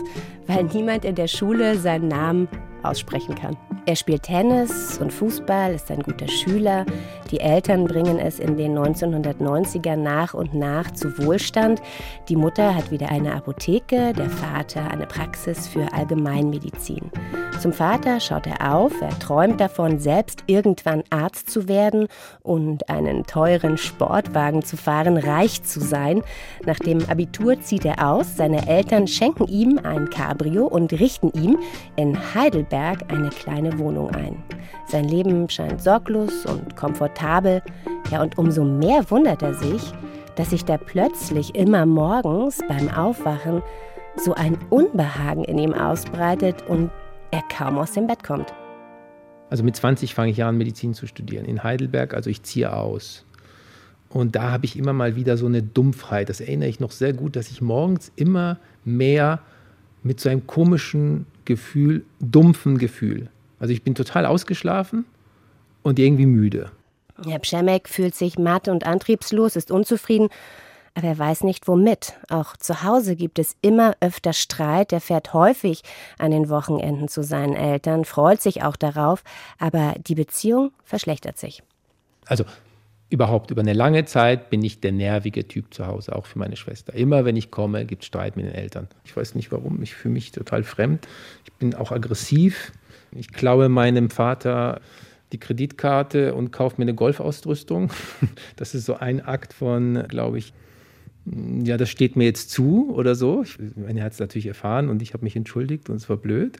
weil 0.47 0.63
niemand 0.63 1.05
in 1.05 1.13
der 1.13 1.27
Schule 1.27 1.77
seinen 1.77 2.07
Namen 2.07 2.47
aussprechen 2.81 3.35
kann. 3.35 3.55
Er 3.85 3.95
spielt 3.95 4.23
Tennis 4.23 4.97
und 4.97 5.13
Fußball, 5.13 5.75
ist 5.75 5.91
ein 5.91 6.01
guter 6.01 6.27
Schüler. 6.27 6.85
Die 7.31 7.41
Eltern 7.41 7.85
bringen 7.85 8.19
es 8.19 8.39
in 8.39 8.55
den 8.55 8.77
1990er 8.77 9.97
nach 9.97 10.33
und 10.33 10.53
nach 10.53 10.91
zu 10.91 11.17
Wohlstand. 11.17 11.81
Die 12.29 12.37
Mutter 12.37 12.73
hat 12.73 12.89
wieder 12.89 13.09
eine 13.09 13.33
Apotheke, 13.33 14.13
der 14.13 14.29
Vater 14.29 14.89
eine 14.89 15.07
Praxis 15.07 15.67
für 15.67 15.91
Allgemeinmedizin. 15.91 17.11
Zum 17.59 17.73
Vater 17.73 18.19
schaut 18.19 18.47
er 18.47 18.73
auf, 18.73 18.93
er 19.01 19.17
träumt 19.19 19.59
davon, 19.59 19.99
selbst 19.99 20.43
irgendwann 20.47 21.03
Arzt 21.09 21.49
zu 21.49 21.67
werden 21.67 22.07
und 22.43 22.87
einen 22.89 23.25
teuren 23.25 23.77
Sportwagen 23.77 24.63
zu 24.63 24.77
fahren, 24.77 25.17
reich 25.17 25.63
zu 25.63 25.81
sein. 25.81 26.21
Nach 26.65 26.79
dem 26.79 27.03
Abitur 27.09 27.59
zieht 27.61 27.83
er 27.83 28.07
aus, 28.07 28.37
seine 28.37 28.67
Eltern 28.67 29.07
schenken 29.07 29.47
ihm 29.47 29.79
ein 29.83 30.09
Cabrio 30.09 30.65
und 30.67 30.93
richten 30.93 31.31
ihm 31.33 31.57
in 31.95 32.17
Heidelberg 32.35 33.11
eine 33.11 33.29
kleine 33.29 33.79
Wohnung 33.79 34.11
ein. 34.11 34.43
Sein 34.85 35.05
Leben 35.05 35.49
scheint 35.49 35.81
sorglos 35.81 36.45
und 36.45 36.77
komfortabel. 36.77 37.16
Ja, 38.11 38.21
und 38.21 38.37
umso 38.37 38.63
mehr 38.63 39.09
wundert 39.09 39.41
er 39.41 39.53
sich, 39.53 39.93
dass 40.35 40.51
sich 40.51 40.65
da 40.65 40.77
plötzlich 40.77 41.55
immer 41.55 41.85
morgens 41.85 42.59
beim 42.67 42.89
Aufwachen 42.89 43.61
so 44.15 44.33
ein 44.33 44.57
Unbehagen 44.69 45.43
in 45.43 45.57
ihm 45.57 45.73
ausbreitet 45.73 46.63
und 46.67 46.89
er 47.31 47.43
kaum 47.55 47.77
aus 47.77 47.91
dem 47.91 48.07
Bett 48.07 48.23
kommt. 48.23 48.53
Also 49.49 49.63
mit 49.63 49.75
20 49.75 50.13
fange 50.13 50.31
ich 50.31 50.43
an, 50.43 50.57
Medizin 50.57 50.93
zu 50.93 51.07
studieren 51.07 51.45
in 51.45 51.63
Heidelberg. 51.63 52.13
Also 52.13 52.29
ich 52.29 52.43
ziehe 52.43 52.73
aus. 52.73 53.25
Und 54.09 54.35
da 54.35 54.51
habe 54.51 54.65
ich 54.65 54.77
immer 54.77 54.93
mal 54.93 55.15
wieder 55.15 55.37
so 55.37 55.45
eine 55.45 55.61
Dumpfheit. 55.61 56.29
Das 56.29 56.39
erinnere 56.39 56.69
ich 56.69 56.79
noch 56.79 56.91
sehr 56.91 57.13
gut, 57.13 57.35
dass 57.35 57.49
ich 57.49 57.61
morgens 57.61 58.11
immer 58.15 58.57
mehr 58.85 59.39
mit 60.03 60.19
so 60.19 60.29
einem 60.29 60.47
komischen 60.47 61.25
Gefühl, 61.45 62.03
dumpfen 62.19 62.77
Gefühl, 62.77 63.29
also 63.59 63.73
ich 63.73 63.83
bin 63.83 63.95
total 63.95 64.25
ausgeschlafen 64.25 65.05
und 65.83 65.99
irgendwie 65.99 66.25
müde. 66.25 66.71
Herr 67.25 67.39
Pschemek 67.39 67.89
fühlt 67.89 68.15
sich 68.15 68.37
matt 68.37 68.67
und 68.67 68.85
antriebslos, 68.85 69.55
ist 69.55 69.71
unzufrieden, 69.71 70.29
aber 70.93 71.07
er 71.07 71.17
weiß 71.17 71.43
nicht 71.43 71.67
womit. 71.67 72.13
Auch 72.29 72.57
zu 72.57 72.83
Hause 72.83 73.15
gibt 73.15 73.37
es 73.37 73.55
immer 73.61 73.95
öfter 73.99 74.33
Streit. 74.33 74.91
Er 74.91 75.01
fährt 75.01 75.33
häufig 75.33 75.83
an 76.17 76.31
den 76.31 76.49
Wochenenden 76.49 77.07
zu 77.07 77.23
seinen 77.23 77.53
Eltern, 77.53 78.03
freut 78.03 78.41
sich 78.41 78.63
auch 78.63 78.75
darauf, 78.75 79.23
aber 79.59 79.93
die 79.99 80.15
Beziehung 80.15 80.71
verschlechtert 80.83 81.37
sich. 81.37 81.61
Also 82.25 82.45
überhaupt 83.09 83.51
über 83.51 83.61
eine 83.61 83.73
lange 83.73 84.05
Zeit 84.05 84.49
bin 84.49 84.63
ich 84.63 84.81
der 84.81 84.91
nervige 84.91 85.47
Typ 85.47 85.73
zu 85.73 85.87
Hause, 85.87 86.15
auch 86.15 86.25
für 86.25 86.39
meine 86.39 86.55
Schwester. 86.55 86.93
Immer 86.93 87.25
wenn 87.25 87.35
ich 87.35 87.51
komme, 87.51 87.85
gibt 87.85 88.01
es 88.01 88.07
Streit 88.07 88.35
mit 88.35 88.45
den 88.45 88.53
Eltern. 88.53 88.87
Ich 89.05 89.15
weiß 89.15 89.35
nicht 89.35 89.51
warum, 89.51 89.81
ich 89.81 89.93
fühle 89.93 90.15
mich 90.15 90.31
total 90.31 90.63
fremd. 90.63 91.07
Ich 91.45 91.53
bin 91.53 91.75
auch 91.75 91.91
aggressiv. 91.91 92.71
Ich 93.11 93.31
klaue 93.31 93.69
meinem 93.69 94.09
Vater 94.09 94.81
die 95.31 95.39
Kreditkarte 95.39 96.33
und 96.33 96.51
kaufe 96.51 96.75
mir 96.77 96.83
eine 96.83 96.95
Golfausrüstung. 96.95 97.91
Das 98.55 98.73
ist 98.73 98.85
so 98.85 98.95
ein 98.95 99.21
Akt 99.21 99.53
von, 99.53 100.03
glaube 100.07 100.37
ich, 100.39 100.53
ja, 101.63 101.77
das 101.77 101.89
steht 101.89 102.15
mir 102.15 102.23
jetzt 102.23 102.49
zu 102.49 102.89
oder 102.93 103.15
so. 103.15 103.43
Ich, 103.43 103.57
meine, 103.75 103.99
er 103.99 104.05
hat 104.05 104.13
es 104.13 104.19
natürlich 104.19 104.47
erfahren 104.47 104.89
und 104.89 105.01
ich 105.01 105.13
habe 105.13 105.23
mich 105.23 105.35
entschuldigt 105.35 105.89
und 105.89 105.97
es 105.97 106.09
war 106.09 106.17
blöd. 106.17 106.57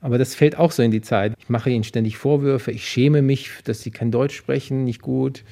Aber 0.00 0.18
das 0.18 0.34
fällt 0.34 0.56
auch 0.56 0.72
so 0.72 0.82
in 0.82 0.90
die 0.90 1.00
Zeit. 1.00 1.34
Ich 1.38 1.48
mache 1.48 1.70
ihnen 1.70 1.84
ständig 1.84 2.16
Vorwürfe. 2.16 2.70
Ich 2.70 2.88
schäme 2.88 3.20
mich, 3.20 3.50
dass 3.64 3.80
sie 3.80 3.90
kein 3.90 4.10
Deutsch 4.10 4.36
sprechen, 4.36 4.84
nicht 4.84 5.02
gut. 5.02 5.44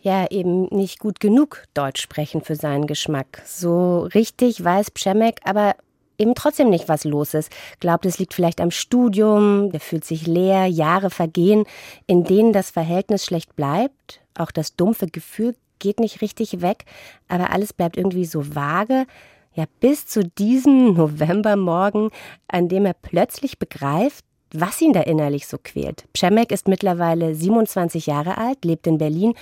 Ja, 0.00 0.26
eben 0.30 0.66
nicht 0.66 0.98
gut 0.98 1.20
genug 1.20 1.64
Deutsch 1.74 2.02
sprechen 2.02 2.42
für 2.42 2.56
seinen 2.56 2.86
Geschmack. 2.86 3.42
So 3.44 4.00
richtig 4.02 4.62
weiß 4.62 4.90
Pschemek 4.90 5.40
aber 5.44 5.74
eben 6.18 6.34
trotzdem 6.34 6.70
nicht, 6.70 6.88
was 6.88 7.04
los 7.04 7.34
ist. 7.34 7.50
Glaubt, 7.80 8.06
es 8.06 8.18
liegt 8.18 8.34
vielleicht 8.34 8.60
am 8.60 8.70
Studium, 8.70 9.70
der 9.70 9.80
fühlt 9.80 10.04
sich 10.04 10.26
leer, 10.26 10.66
Jahre 10.66 11.10
vergehen, 11.10 11.64
in 12.06 12.24
denen 12.24 12.52
das 12.52 12.70
Verhältnis 12.70 13.24
schlecht 13.24 13.56
bleibt. 13.56 14.20
Auch 14.36 14.50
das 14.50 14.76
dumpfe 14.76 15.06
Gefühl 15.06 15.54
geht 15.78 16.00
nicht 16.00 16.20
richtig 16.20 16.60
weg, 16.60 16.84
aber 17.28 17.50
alles 17.50 17.72
bleibt 17.72 17.96
irgendwie 17.96 18.24
so 18.24 18.54
vage. 18.54 19.06
Ja, 19.54 19.64
bis 19.80 20.06
zu 20.06 20.22
diesem 20.22 20.94
Novembermorgen, 20.94 22.10
an 22.46 22.68
dem 22.68 22.84
er 22.84 22.94
plötzlich 22.94 23.58
begreift, 23.58 24.25
was 24.52 24.80
ihn 24.80 24.92
da 24.92 25.00
innerlich 25.00 25.46
so 25.46 25.58
quält. 25.62 26.04
Przemek 26.12 26.52
ist 26.52 26.68
mittlerweile 26.68 27.34
27 27.34 28.06
Jahre 28.06 28.38
alt, 28.38 28.64
lebt 28.64 28.86
in 28.86 28.98
Berlin 28.98 29.34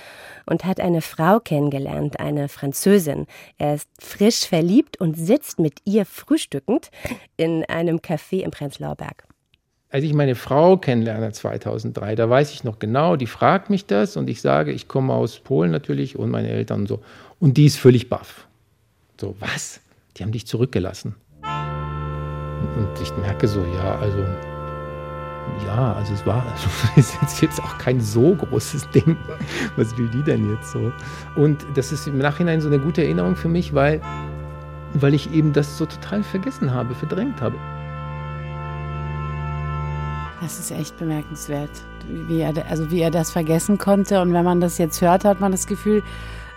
und 0.45 0.65
hat 0.65 0.79
eine 0.79 1.01
Frau 1.01 1.39
kennengelernt, 1.39 2.19
eine 2.19 2.49
Französin. 2.49 3.27
Er 3.57 3.75
ist 3.75 3.89
frisch 3.99 4.45
verliebt 4.45 4.99
und 4.99 5.15
sitzt 5.15 5.59
mit 5.59 5.79
ihr 5.85 6.05
frühstückend 6.05 6.89
in 7.37 7.63
einem 7.65 7.97
Café 7.97 8.41
im 8.41 8.51
Prenzlauer 8.51 8.95
Berg. 8.95 9.23
Als 9.89 10.03
ich 10.03 10.13
meine 10.13 10.35
Frau 10.35 10.77
kennenlerne 10.77 11.31
2003, 11.31 12.15
da 12.15 12.29
weiß 12.29 12.51
ich 12.51 12.63
noch 12.63 12.79
genau, 12.79 13.15
die 13.15 13.27
fragt 13.27 13.69
mich 13.69 13.85
das 13.85 14.17
und 14.17 14.29
ich 14.29 14.41
sage, 14.41 14.71
ich 14.71 14.87
komme 14.87 15.13
aus 15.13 15.39
Polen 15.39 15.71
natürlich 15.71 16.17
und 16.17 16.31
meine 16.31 16.49
Eltern 16.49 16.81
und 16.81 16.87
so. 16.87 16.99
Und 17.39 17.55
die 17.57 17.65
ist 17.65 17.77
völlig 17.77 18.09
baff. 18.09 18.47
So, 19.19 19.35
was? 19.39 19.79
Die 20.17 20.23
haben 20.23 20.31
dich 20.31 20.47
zurückgelassen. 20.47 21.15
Und 21.43 23.01
ich 23.01 23.15
merke 23.17 23.47
so, 23.47 23.63
ja, 23.63 23.97
also 23.99 24.25
ja, 25.65 25.93
also 25.93 26.13
es 26.13 26.25
war, 26.25 26.43
also 26.55 26.69
ist 26.95 27.41
jetzt 27.41 27.61
auch 27.61 27.77
kein 27.77 27.99
so 27.99 28.35
großes 28.35 28.89
Ding. 28.93 29.17
Was 29.75 29.97
will 29.97 30.07
die 30.07 30.23
denn 30.23 30.49
jetzt 30.51 30.71
so? 30.71 30.91
Und 31.35 31.65
das 31.75 31.91
ist 31.91 32.07
im 32.07 32.17
Nachhinein 32.17 32.61
so 32.61 32.67
eine 32.67 32.79
gute 32.79 33.03
Erinnerung 33.03 33.35
für 33.35 33.47
mich, 33.47 33.73
weil, 33.73 34.01
weil 34.93 35.13
ich 35.13 35.33
eben 35.33 35.53
das 35.53 35.77
so 35.77 35.85
total 35.85 36.23
vergessen 36.23 36.73
habe, 36.73 36.93
verdrängt 36.95 37.41
habe. 37.41 37.55
Das 40.41 40.59
ist 40.59 40.71
echt 40.71 40.97
bemerkenswert, 40.97 41.71
wie 42.27 42.41
er, 42.41 42.53
also 42.69 42.91
wie 42.91 43.01
er 43.01 43.09
das 43.09 43.31
vergessen 43.31 43.77
konnte. 43.77 44.21
Und 44.21 44.33
wenn 44.33 44.45
man 44.45 44.61
das 44.61 44.77
jetzt 44.77 45.01
hört, 45.01 45.25
hat 45.25 45.39
man 45.39 45.51
das 45.51 45.65
Gefühl, 45.65 46.03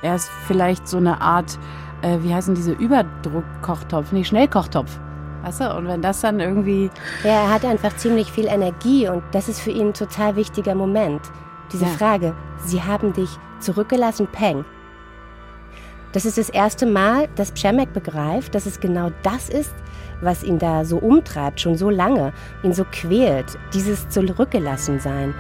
er 0.03 0.15
ist 0.15 0.29
vielleicht 0.47 0.87
so 0.87 0.99
eine 0.99 1.21
Art, 1.21 1.59
äh, 2.03 2.19
wie 2.23 2.35
heißen 2.35 2.55
diese 2.55 2.73
Überdruckkochtopf, 2.73 4.13
nee, 4.13 4.25
Schnellkochtopf. 4.25 5.01
Weißt 5.43 5.61
du? 5.61 5.77
Und 5.77 5.87
wenn 5.87 6.03
das 6.03 6.21
dann 6.21 6.41
irgendwie. 6.41 6.91
Ja, 7.23 7.45
er 7.45 7.51
hat 7.51 7.65
einfach 7.65 7.97
ziemlich 7.97 8.33
viel 8.33 8.47
Energie 8.47 9.09
und 9.09 9.23
das 9.33 9.49
ist 9.49 9.61
für 9.61 9.71
ihn 9.71 9.89
ein 9.89 9.95
total 9.95 10.37
wichtiger 10.37 10.75
Moment. 10.75 11.21
Diese 11.73 11.85
ja. 11.85 11.91
Frage, 11.91 12.35
sie 12.65 12.83
haben 12.83 13.13
dich 13.13 13.31
zurückgelassen, 13.61 14.27
Peng. 14.27 14.65
Das 16.13 16.25
ist 16.25 16.39
das 16.39 16.49
erste 16.49 16.87
Mal, 16.87 17.29
dass 17.37 17.53
Przemek 17.53 17.93
begreift, 17.93 18.55
dass 18.55 18.65
es 18.65 18.81
genau 18.81 19.11
das 19.23 19.51
ist, 19.51 19.75
was 20.23 20.43
ihn 20.43 20.59
da 20.59 20.85
so 20.85 20.97
umtreibt, 20.97 21.61
schon 21.61 21.77
so 21.77 21.91
lange, 21.91 22.33
ihn 22.63 22.73
so 22.73 22.85
quält, 22.91 23.59
dieses 23.75 24.09
zurückgelassen 24.09 25.01
sein, 25.01 25.35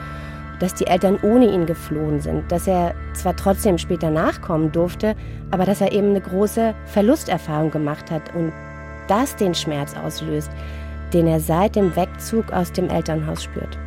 dass 0.61 0.75
die 0.75 0.87
Eltern 0.87 1.19
ohne 1.23 1.51
ihn 1.51 1.67
geflohen 1.67 2.21
sind, 2.21 2.51
dass 2.53 2.67
er 2.67 2.95
zwar 3.15 3.35
trotzdem 3.35 3.79
später 3.79 4.11
nachkommen 4.11 4.71
durfte, 4.71 5.17
aber 5.51 5.65
dass 5.65 5.81
er 5.81 5.93
eben 5.93 6.11
eine 6.11 6.21
große 6.21 6.75
Verlusterfahrung 6.87 7.71
gemacht 7.71 8.11
hat 8.11 8.35
und 8.35 8.53
das 9.09 9.37
den 9.37 9.55
Schmerz 9.55 9.97
auslöst, 9.97 10.51
den 11.13 11.27
er 11.27 11.41
seit 11.41 11.77
dem 11.77 11.95
Wegzug 11.97 12.53
aus 12.53 12.73
dem 12.73 12.89
Elternhaus 12.91 13.43
spürt. 13.43 13.79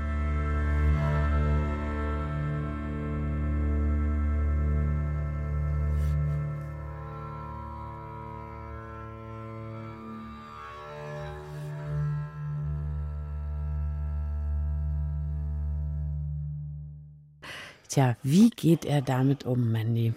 Tja, 17.92 18.16
wie 18.24 18.50
geht 18.50 18.86
er 18.86 19.02
damit 19.02 19.46
um, 19.46 19.70
Mandy? 19.70 20.14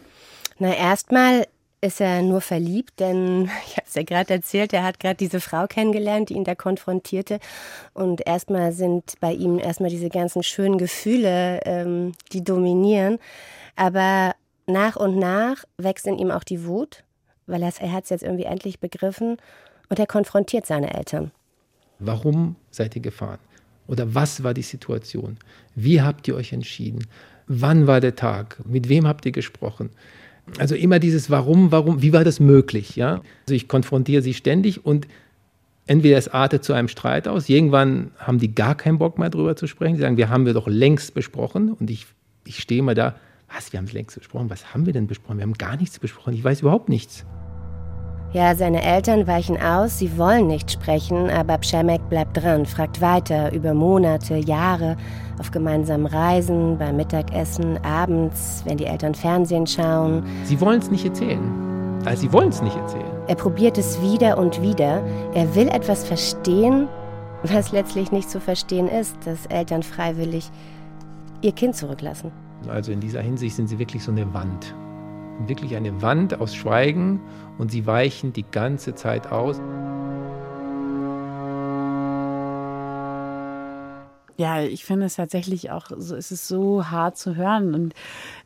Na, 0.60 0.72
erstmal 0.72 1.48
ist 1.84 2.00
er 2.00 2.22
nur 2.22 2.40
verliebt, 2.40 2.98
denn 2.98 3.50
ich 3.66 3.76
habe 3.76 3.86
es 3.86 3.94
ja 3.94 4.02
gerade 4.02 4.34
erzählt, 4.34 4.72
er 4.72 4.82
hat 4.82 4.98
gerade 4.98 5.16
diese 5.16 5.40
Frau 5.40 5.66
kennengelernt, 5.66 6.30
die 6.30 6.34
ihn 6.34 6.44
da 6.44 6.54
konfrontierte. 6.54 7.38
Und 7.92 8.26
erstmal 8.26 8.72
sind 8.72 9.14
bei 9.20 9.32
ihm 9.32 9.58
erstmal 9.58 9.90
diese 9.90 10.08
ganzen 10.08 10.42
schönen 10.42 10.78
Gefühle, 10.78 11.60
ähm, 11.64 12.12
die 12.32 12.42
dominieren. 12.42 13.18
Aber 13.76 14.34
nach 14.66 14.96
und 14.96 15.18
nach 15.18 15.64
wächst 15.76 16.06
in 16.06 16.18
ihm 16.18 16.30
auch 16.30 16.44
die 16.44 16.64
Wut, 16.64 17.04
weil 17.46 17.62
er, 17.62 17.72
hat 17.92 18.04
es 18.04 18.10
jetzt 18.10 18.22
irgendwie 18.22 18.44
endlich 18.44 18.80
begriffen. 18.80 19.36
Und 19.90 19.98
er 19.98 20.06
konfrontiert 20.06 20.66
seine 20.66 20.94
Eltern. 20.94 21.30
Warum 21.98 22.56
seid 22.70 22.96
ihr 22.96 23.02
gefahren? 23.02 23.38
Oder 23.86 24.14
was 24.14 24.42
war 24.42 24.54
die 24.54 24.62
Situation? 24.62 25.36
Wie 25.74 26.00
habt 26.00 26.26
ihr 26.26 26.36
euch 26.36 26.54
entschieden? 26.54 27.06
Wann 27.46 27.86
war 27.86 28.00
der 28.00 28.16
Tag? 28.16 28.58
Mit 28.64 28.88
wem 28.88 29.06
habt 29.06 29.26
ihr 29.26 29.32
gesprochen? 29.32 29.90
Also 30.58 30.74
immer 30.74 30.98
dieses 30.98 31.30
Warum, 31.30 31.72
warum, 31.72 32.02
wie 32.02 32.12
war 32.12 32.24
das 32.24 32.40
möglich? 32.40 32.96
Ja? 32.96 33.22
Also 33.46 33.54
ich 33.54 33.68
konfrontiere 33.68 34.22
sie 34.22 34.34
ständig 34.34 34.84
und 34.84 35.08
entweder 35.86 36.16
es 36.16 36.28
artet 36.28 36.64
zu 36.64 36.72
einem 36.72 36.88
Streit 36.88 37.28
aus, 37.28 37.48
irgendwann 37.48 38.10
haben 38.18 38.38
die 38.38 38.54
gar 38.54 38.74
keinen 38.74 38.98
Bock 38.98 39.18
mehr 39.18 39.30
drüber 39.30 39.56
zu 39.56 39.66
sprechen. 39.66 39.96
Sie 39.96 40.02
sagen, 40.02 40.16
wir 40.16 40.28
haben 40.28 40.46
wir 40.46 40.54
doch 40.54 40.68
längst 40.68 41.14
besprochen 41.14 41.72
und 41.72 41.90
ich, 41.90 42.06
ich 42.46 42.58
stehe 42.58 42.82
mal 42.82 42.94
da, 42.94 43.16
was, 43.54 43.72
wir 43.72 43.78
haben 43.78 43.86
es 43.86 43.92
längst 43.92 44.16
besprochen, 44.16 44.50
was 44.50 44.72
haben 44.74 44.86
wir 44.86 44.92
denn 44.92 45.06
besprochen? 45.06 45.38
Wir 45.38 45.44
haben 45.44 45.54
gar 45.54 45.76
nichts 45.76 45.98
besprochen, 45.98 46.34
ich 46.34 46.44
weiß 46.44 46.60
überhaupt 46.62 46.88
nichts. 46.88 47.24
Ja, 48.34 48.52
seine 48.56 48.82
Eltern 48.82 49.28
weichen 49.28 49.62
aus, 49.62 50.00
sie 50.00 50.18
wollen 50.18 50.48
nicht 50.48 50.68
sprechen, 50.68 51.30
aber 51.30 51.56
Pschemek 51.56 52.08
bleibt 52.08 52.36
dran, 52.42 52.66
fragt 52.66 53.00
weiter 53.00 53.52
über 53.52 53.74
Monate, 53.74 54.34
Jahre, 54.38 54.96
auf 55.38 55.52
gemeinsamen 55.52 56.06
Reisen, 56.06 56.76
beim 56.76 56.96
Mittagessen, 56.96 57.78
abends, 57.84 58.64
wenn 58.66 58.76
die 58.76 58.86
Eltern 58.86 59.14
Fernsehen 59.14 59.68
schauen. 59.68 60.24
Sie 60.42 60.60
wollen 60.60 60.80
es 60.80 60.90
nicht 60.90 61.04
erzählen. 61.04 62.02
Also 62.04 62.22
sie 62.22 62.32
wollen 62.32 62.48
es 62.48 62.60
nicht 62.60 62.74
erzählen. 62.74 63.06
Er 63.28 63.36
probiert 63.36 63.78
es 63.78 64.02
wieder 64.02 64.36
und 64.36 64.60
wieder. 64.60 65.04
Er 65.34 65.54
will 65.54 65.68
etwas 65.68 66.04
verstehen, 66.04 66.88
was 67.44 67.70
letztlich 67.70 68.10
nicht 68.10 68.28
zu 68.28 68.40
verstehen 68.40 68.88
ist, 68.88 69.16
dass 69.24 69.46
Eltern 69.46 69.84
freiwillig 69.84 70.50
ihr 71.40 71.52
Kind 71.52 71.76
zurücklassen. 71.76 72.32
Also 72.66 72.90
in 72.90 72.98
dieser 72.98 73.20
Hinsicht 73.20 73.54
sind 73.54 73.68
sie 73.68 73.78
wirklich 73.78 74.02
so 74.02 74.10
eine 74.10 74.34
Wand 74.34 74.74
wirklich 75.46 75.76
eine 75.76 76.02
Wand 76.02 76.40
aus 76.40 76.54
Schweigen 76.54 77.20
und 77.58 77.70
sie 77.70 77.86
weichen 77.86 78.32
die 78.32 78.44
ganze 78.50 78.94
Zeit 78.94 79.30
aus. 79.30 79.60
Ja, 84.36 84.62
ich 84.62 84.84
finde 84.84 85.06
es 85.06 85.14
tatsächlich 85.14 85.70
auch, 85.70 85.86
so, 85.96 86.16
es 86.16 86.32
ist 86.32 86.48
so 86.48 86.90
hart 86.90 87.16
zu 87.16 87.36
hören. 87.36 87.72
Und 87.72 87.94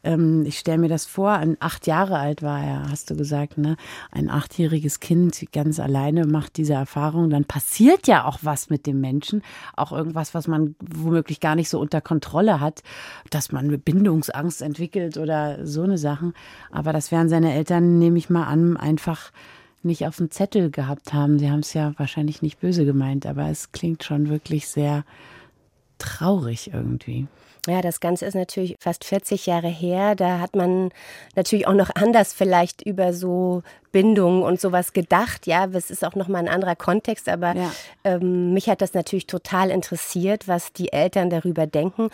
ähm, 0.05 0.45
ich 0.45 0.59
stelle 0.59 0.77
mir 0.77 0.89
das 0.89 1.07
vor, 1.07 1.33
ein 1.33 1.57
acht 1.61 1.87
Jahre 1.87 2.19
alt 2.19 2.43
war 2.43 2.63
er, 2.63 2.91
hast 2.91 3.09
du 3.09 3.17
gesagt, 3.17 3.57
ne? 3.57 3.77
Ein 4.13 4.29
achtjähriges 4.29 5.01
Kind 5.01 5.43
ganz 5.51 5.81
alleine 5.81 6.27
macht 6.27 6.59
diese 6.59 6.75
Erfahrung. 6.75 7.31
Dann 7.31 7.47
passiert 7.47 8.07
ja 8.07 8.27
auch 8.27 8.41
was 8.43 8.69
mit 8.69 8.87
dem 8.87 9.01
Menschen. 9.01 9.43
Auch 9.77 9.93
irgendwas, 9.93 10.35
was 10.35 10.47
man 10.47 10.75
womöglich 10.81 11.41
gar 11.41 11.55
nicht 11.55 11.71
so 11.71 11.81
unter 11.81 12.03
Kontrolle 12.03 12.61
hat, 12.61 12.83
dass 13.31 13.51
man 13.51 13.81
Bindungsangst 13.81 14.61
entwickelt 14.61 15.17
oder 15.17 15.67
so 15.67 15.83
eine 15.83 15.97
Sachen. 15.97 16.35
Aber 16.71 16.93
das 16.93 17.11
werden 17.13 17.31
seine 17.31 17.55
Eltern, 17.55 17.99
nehme 17.99 18.19
ich 18.19 18.29
mal 18.29 18.45
an, 18.45 18.77
einfach 18.77 19.31
nicht 19.83 20.07
auf 20.07 20.17
dem 20.17 20.31
Zettel 20.31 20.71
gehabt 20.71 21.15
haben. 21.15 21.39
Sie 21.39 21.51
haben 21.51 21.61
es 21.61 21.73
ja 21.73 21.95
wahrscheinlich 21.97 22.43
nicht 22.43 22.61
böse 22.61 22.85
gemeint, 22.85 23.25
aber 23.25 23.49
es 23.49 23.73
klingt 23.73 24.05
schon 24.05 24.29
wirklich 24.29 24.69
sehr 24.69 25.05
traurig 25.99 26.71
irgendwie. 26.73 27.27
Ja, 27.67 27.83
das 27.83 28.01
Ganze 28.01 28.25
ist 28.25 28.35
natürlich 28.35 28.77
fast 28.81 29.05
40 29.05 29.47
Jahre 29.47 29.69
her. 29.69 30.15
Da 30.15 30.39
hat 30.39 30.57
man 30.57 30.91
natürlich 31.37 31.67
auch 31.67 31.75
noch 31.75 31.91
anders 31.95 32.33
vielleicht 32.33 32.83
über 32.83 33.13
so 33.13 33.63
Bindungen 33.93 34.43
und 34.43 34.61
sowas 34.61 34.93
gedacht. 34.93 35.47
Ja, 35.47 35.67
es 35.67 35.91
ist 35.91 36.05
auch 36.05 36.15
noch 36.15 36.29
mal 36.29 36.39
ein 36.39 36.49
anderer 36.49 36.77
Kontext, 36.77 37.29
aber 37.29 37.55
ja. 37.55 37.71
ähm, 38.05 38.55
mich 38.55 38.71
hat 38.71 38.81
das 38.81 38.95
natürlich 38.95 39.27
total 39.27 39.71
interessiert, 39.71 40.49
was 40.49 40.73
die 40.73 40.93
Eltern 40.93 41.29
darüber 41.29 41.67
denken. 41.67 42.09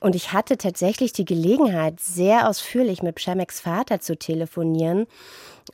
Und 0.00 0.14
ich 0.14 0.32
hatte 0.32 0.58
tatsächlich 0.58 1.12
die 1.12 1.24
Gelegenheit, 1.24 2.00
sehr 2.00 2.48
ausführlich 2.48 3.02
mit 3.02 3.16
Pschemeks 3.16 3.60
Vater 3.60 4.00
zu 4.00 4.16
telefonieren. 4.16 5.06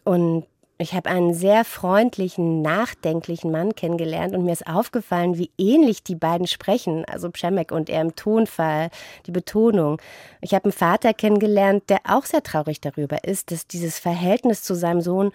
Und 0.03 0.45
ich 0.77 0.93
habe 0.93 1.09
einen 1.09 1.35
sehr 1.35 1.65
freundlichen, 1.65 2.61
nachdenklichen 2.61 3.53
Mann 3.53 3.77
kennengelernt 3.77 4.35
und 4.35 4.45
mir 4.45 4.53
ist 4.53 4.67
aufgefallen, 4.67 5.39
wie 5.39 5.51
ähnlich 5.57 6.03
die 6.03 6.17
beiden 6.17 6.49
sprechen, 6.49 7.05
also 7.05 7.31
Przemek 7.31 7.71
und 7.71 7.89
er 7.89 8.01
im 8.01 8.17
Tonfall, 8.17 8.91
die 9.27 9.31
Betonung. 9.31 10.01
Ich 10.41 10.53
habe 10.53 10.65
einen 10.65 10.73
Vater 10.73 11.15
kennengelernt, 11.15 11.85
der 11.89 12.01
auch 12.09 12.25
sehr 12.25 12.43
traurig 12.43 12.81
darüber 12.81 13.23
ist, 13.23 13.53
dass 13.53 13.69
dieses 13.69 14.01
Verhältnis 14.01 14.65
zu 14.65 14.75
seinem 14.75 15.01
Sohn 15.01 15.31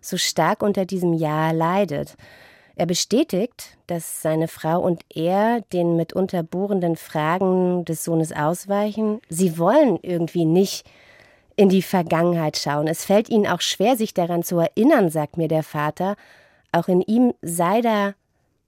so 0.00 0.16
stark 0.16 0.62
unter 0.62 0.84
diesem 0.84 1.12
Jahr 1.12 1.52
leidet. 1.52 2.16
Er 2.76 2.86
bestätigt, 2.86 3.76
dass 3.88 4.22
seine 4.22 4.48
Frau 4.48 4.80
und 4.80 5.02
er 5.12 5.60
den 5.72 5.96
mitunter 5.96 6.42
bohrenden 6.42 6.96
Fragen 6.96 7.84
des 7.84 8.04
Sohnes 8.04 8.32
ausweichen. 8.32 9.20
Sie 9.28 9.58
wollen 9.58 9.98
irgendwie 10.02 10.44
nicht 10.44 10.84
in 11.56 11.68
die 11.68 11.82
Vergangenheit 11.82 12.56
schauen. 12.56 12.88
Es 12.88 13.04
fällt 13.04 13.28
ihnen 13.28 13.46
auch 13.46 13.60
schwer, 13.60 13.96
sich 13.96 14.14
daran 14.14 14.42
zu 14.42 14.58
erinnern, 14.58 15.10
sagt 15.10 15.36
mir 15.36 15.48
der 15.48 15.62
Vater. 15.62 16.16
Auch 16.72 16.88
in 16.88 17.00
ihm 17.00 17.34
sei 17.42 17.80
da 17.80 18.14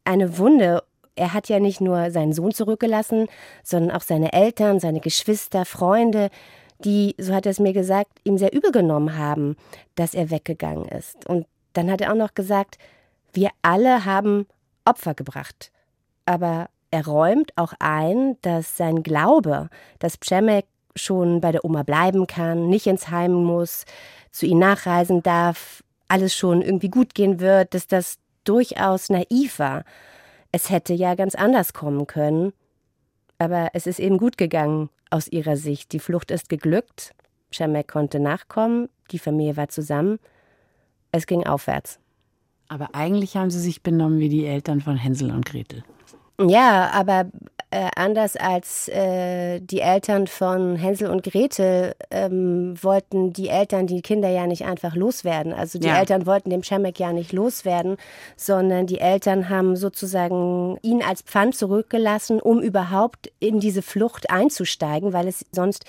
eine 0.04 0.38
Wunde. 0.38 0.82
Er 1.16 1.32
hat 1.32 1.48
ja 1.48 1.58
nicht 1.58 1.80
nur 1.80 2.10
seinen 2.10 2.32
Sohn 2.32 2.52
zurückgelassen, 2.52 3.26
sondern 3.64 3.96
auch 3.96 4.02
seine 4.02 4.32
Eltern, 4.32 4.80
seine 4.80 5.00
Geschwister, 5.00 5.64
Freunde, 5.64 6.30
die, 6.84 7.14
so 7.18 7.34
hat 7.34 7.46
er 7.46 7.50
es 7.50 7.58
mir 7.58 7.72
gesagt, 7.72 8.20
ihm 8.24 8.38
sehr 8.38 8.52
übel 8.52 8.70
genommen 8.70 9.16
haben, 9.16 9.56
dass 9.94 10.14
er 10.14 10.30
weggegangen 10.30 10.86
ist. 10.86 11.26
Und 11.26 11.46
dann 11.72 11.90
hat 11.90 12.00
er 12.00 12.12
auch 12.12 12.16
noch 12.16 12.34
gesagt, 12.34 12.78
wir 13.32 13.50
alle 13.62 14.04
haben 14.04 14.46
Opfer 14.84 15.14
gebracht. 15.14 15.72
Aber 16.26 16.68
er 16.90 17.06
räumt 17.06 17.52
auch 17.56 17.72
ein, 17.78 18.36
dass 18.42 18.76
sein 18.76 19.02
Glaube, 19.02 19.68
dass 19.98 20.16
Przemek 20.16 20.66
schon 20.96 21.40
bei 21.40 21.52
der 21.52 21.64
Oma 21.64 21.82
bleiben 21.82 22.26
kann, 22.26 22.68
nicht 22.68 22.86
ins 22.86 23.10
Heim 23.10 23.32
muss, 23.32 23.84
zu 24.32 24.46
ihnen 24.46 24.60
nachreisen 24.60 25.22
darf, 25.22 25.82
alles 26.08 26.34
schon 26.34 26.62
irgendwie 26.62 26.88
gut 26.88 27.14
gehen 27.14 27.40
wird, 27.40 27.74
dass 27.74 27.86
das 27.86 28.18
durchaus 28.44 29.10
naiv 29.10 29.58
war. 29.58 29.84
Es 30.52 30.70
hätte 30.70 30.94
ja 30.94 31.14
ganz 31.14 31.34
anders 31.34 31.72
kommen 31.72 32.06
können. 32.06 32.52
Aber 33.38 33.70
es 33.74 33.86
ist 33.86 33.98
eben 33.98 34.18
gut 34.18 34.38
gegangen 34.38 34.88
aus 35.10 35.28
ihrer 35.28 35.56
Sicht. 35.56 35.92
Die 35.92 35.98
Flucht 35.98 36.30
ist 36.30 36.48
geglückt. 36.48 37.12
Schemek 37.50 37.88
konnte 37.88 38.20
nachkommen. 38.20 38.88
Die 39.10 39.18
Familie 39.18 39.56
war 39.56 39.68
zusammen. 39.68 40.18
Es 41.12 41.26
ging 41.26 41.46
aufwärts. 41.46 41.98
Aber 42.68 42.94
eigentlich 42.94 43.36
haben 43.36 43.50
sie 43.50 43.60
sich 43.60 43.82
benommen 43.82 44.18
wie 44.18 44.28
die 44.28 44.46
Eltern 44.46 44.80
von 44.80 44.96
Hänsel 44.96 45.30
und 45.30 45.46
Gretel. 45.46 45.84
Ja, 46.40 46.90
aber 46.92 47.30
äh, 47.76 47.90
anders 47.94 48.36
als 48.36 48.88
äh, 48.88 49.60
die 49.60 49.80
Eltern 49.80 50.28
von 50.28 50.76
Hänsel 50.76 51.10
und 51.10 51.22
Gretel 51.22 51.94
ähm, 52.10 52.74
wollten 52.82 53.34
die 53.34 53.48
Eltern 53.48 53.86
die 53.86 54.00
Kinder 54.00 54.30
ja 54.30 54.46
nicht 54.46 54.64
einfach 54.64 54.94
loswerden. 54.96 55.52
Also 55.52 55.78
die 55.78 55.88
ja. 55.88 55.98
Eltern 55.98 56.24
wollten 56.24 56.48
dem 56.48 56.62
Schemek 56.62 56.98
ja 56.98 57.12
nicht 57.12 57.34
loswerden, 57.34 57.98
sondern 58.34 58.86
die 58.86 58.98
Eltern 58.98 59.50
haben 59.50 59.76
sozusagen 59.76 60.78
ihn 60.80 61.02
als 61.02 61.20
Pfand 61.20 61.54
zurückgelassen, 61.54 62.40
um 62.40 62.62
überhaupt 62.62 63.30
in 63.40 63.60
diese 63.60 63.82
Flucht 63.82 64.30
einzusteigen, 64.30 65.12
weil 65.12 65.28
es 65.28 65.44
sonst 65.52 65.84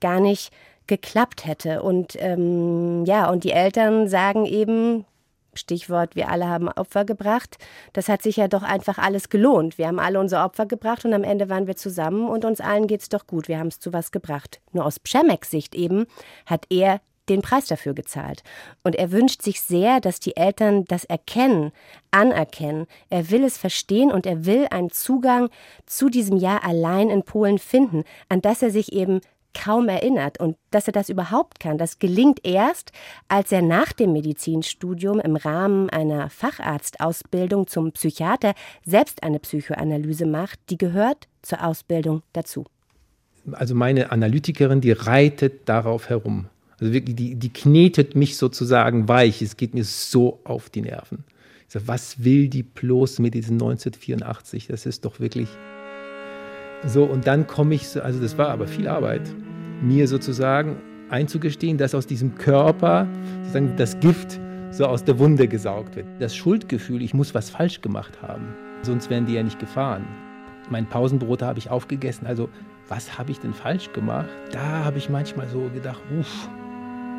gar 0.00 0.20
nicht 0.20 0.52
geklappt 0.86 1.44
hätte. 1.44 1.82
Und 1.82 2.16
ähm, 2.20 3.04
ja, 3.04 3.28
und 3.28 3.42
die 3.42 3.52
Eltern 3.52 4.06
sagen 4.06 4.46
eben, 4.46 5.06
Stichwort, 5.54 6.16
wir 6.16 6.28
alle 6.28 6.48
haben 6.48 6.68
Opfer 6.68 7.04
gebracht. 7.04 7.58
Das 7.92 8.08
hat 8.08 8.22
sich 8.22 8.36
ja 8.36 8.48
doch 8.48 8.62
einfach 8.62 8.98
alles 8.98 9.28
gelohnt. 9.28 9.78
Wir 9.78 9.88
haben 9.88 9.98
alle 9.98 10.20
unsere 10.20 10.42
Opfer 10.42 10.66
gebracht 10.66 11.04
und 11.04 11.12
am 11.12 11.24
Ende 11.24 11.48
waren 11.48 11.66
wir 11.66 11.76
zusammen 11.76 12.28
und 12.28 12.44
uns 12.44 12.60
allen 12.60 12.86
geht's 12.86 13.08
doch 13.08 13.26
gut. 13.26 13.48
Wir 13.48 13.58
haben 13.58 13.68
es 13.68 13.80
zu 13.80 13.92
was 13.92 14.12
gebracht. 14.12 14.60
Nur 14.72 14.86
aus 14.86 14.98
Pschemeks 14.98 15.50
Sicht 15.50 15.74
eben 15.74 16.06
hat 16.46 16.66
er 16.70 17.00
den 17.28 17.42
Preis 17.42 17.66
dafür 17.66 17.94
gezahlt. 17.94 18.42
Und 18.82 18.96
er 18.96 19.12
wünscht 19.12 19.42
sich 19.42 19.60
sehr, 19.60 20.00
dass 20.00 20.20
die 20.20 20.36
Eltern 20.36 20.84
das 20.86 21.04
erkennen, 21.04 21.72
anerkennen. 22.10 22.86
Er 23.10 23.30
will 23.30 23.44
es 23.44 23.58
verstehen 23.58 24.10
und 24.10 24.26
er 24.26 24.44
will 24.44 24.66
einen 24.70 24.90
Zugang 24.90 25.48
zu 25.86 26.08
diesem 26.08 26.36
Jahr 26.36 26.64
allein 26.64 27.10
in 27.10 27.22
Polen 27.22 27.58
finden, 27.58 28.04
an 28.28 28.40
das 28.40 28.62
er 28.62 28.70
sich 28.70 28.92
eben 28.92 29.20
kaum 29.54 29.88
erinnert. 29.88 30.40
Und 30.40 30.56
dass 30.70 30.86
er 30.86 30.92
das 30.92 31.08
überhaupt 31.08 31.60
kann, 31.60 31.78
das 31.78 31.98
gelingt 31.98 32.40
erst, 32.44 32.92
als 33.28 33.52
er 33.52 33.62
nach 33.62 33.92
dem 33.92 34.12
Medizinstudium 34.12 35.20
im 35.20 35.36
Rahmen 35.36 35.90
einer 35.90 36.30
Facharztausbildung 36.30 37.66
zum 37.66 37.92
Psychiater 37.92 38.54
selbst 38.84 39.22
eine 39.22 39.38
Psychoanalyse 39.38 40.26
macht. 40.26 40.58
Die 40.70 40.78
gehört 40.78 41.28
zur 41.42 41.64
Ausbildung 41.64 42.22
dazu. 42.32 42.64
Also 43.52 43.74
meine 43.74 44.12
Analytikerin, 44.12 44.80
die 44.80 44.92
reitet 44.92 45.68
darauf 45.68 46.08
herum. 46.08 46.46
Also 46.78 46.92
wirklich, 46.92 47.16
die, 47.16 47.34
die 47.34 47.52
knetet 47.52 48.14
mich 48.14 48.36
sozusagen 48.36 49.08
weich. 49.08 49.42
Es 49.42 49.56
geht 49.56 49.74
mir 49.74 49.84
so 49.84 50.40
auf 50.44 50.70
die 50.70 50.82
Nerven. 50.82 51.24
Ich 51.66 51.72
sage, 51.72 51.88
was 51.88 52.22
will 52.24 52.48
die 52.48 52.62
bloß 52.62 53.18
mit 53.18 53.34
diesem 53.34 53.54
1984? 53.54 54.66
Das 54.66 54.86
ist 54.86 55.04
doch 55.04 55.20
wirklich 55.20 55.48
so, 56.86 57.04
und 57.04 57.26
dann 57.26 57.46
komme 57.46 57.74
ich, 57.74 58.02
also 58.02 58.20
das 58.20 58.36
war 58.38 58.48
aber 58.48 58.66
viel 58.66 58.88
Arbeit, 58.88 59.22
mir 59.82 60.08
sozusagen 60.08 60.76
einzugestehen, 61.10 61.78
dass 61.78 61.94
aus 61.94 62.06
diesem 62.06 62.34
Körper 62.34 63.06
sozusagen 63.42 63.76
das 63.76 63.98
Gift 64.00 64.40
so 64.70 64.86
aus 64.86 65.04
der 65.04 65.18
Wunde 65.18 65.46
gesaugt 65.46 65.96
wird. 65.96 66.06
Das 66.18 66.34
Schuldgefühl, 66.34 67.02
ich 67.02 67.14
muss 67.14 67.34
was 67.34 67.50
falsch 67.50 67.82
gemacht 67.82 68.20
haben, 68.22 68.54
sonst 68.82 69.10
wären 69.10 69.26
die 69.26 69.34
ja 69.34 69.42
nicht 69.42 69.58
gefahren. 69.58 70.04
Mein 70.70 70.88
Pausenbrot 70.88 71.42
habe 71.42 71.58
ich 71.58 71.70
aufgegessen, 71.70 72.26
also 72.26 72.48
was 72.88 73.18
habe 73.18 73.30
ich 73.30 73.38
denn 73.38 73.52
falsch 73.52 73.92
gemacht? 73.92 74.28
Da 74.50 74.84
habe 74.84 74.98
ich 74.98 75.08
manchmal 75.08 75.48
so 75.48 75.68
gedacht, 75.72 76.00
uff, 76.18 76.48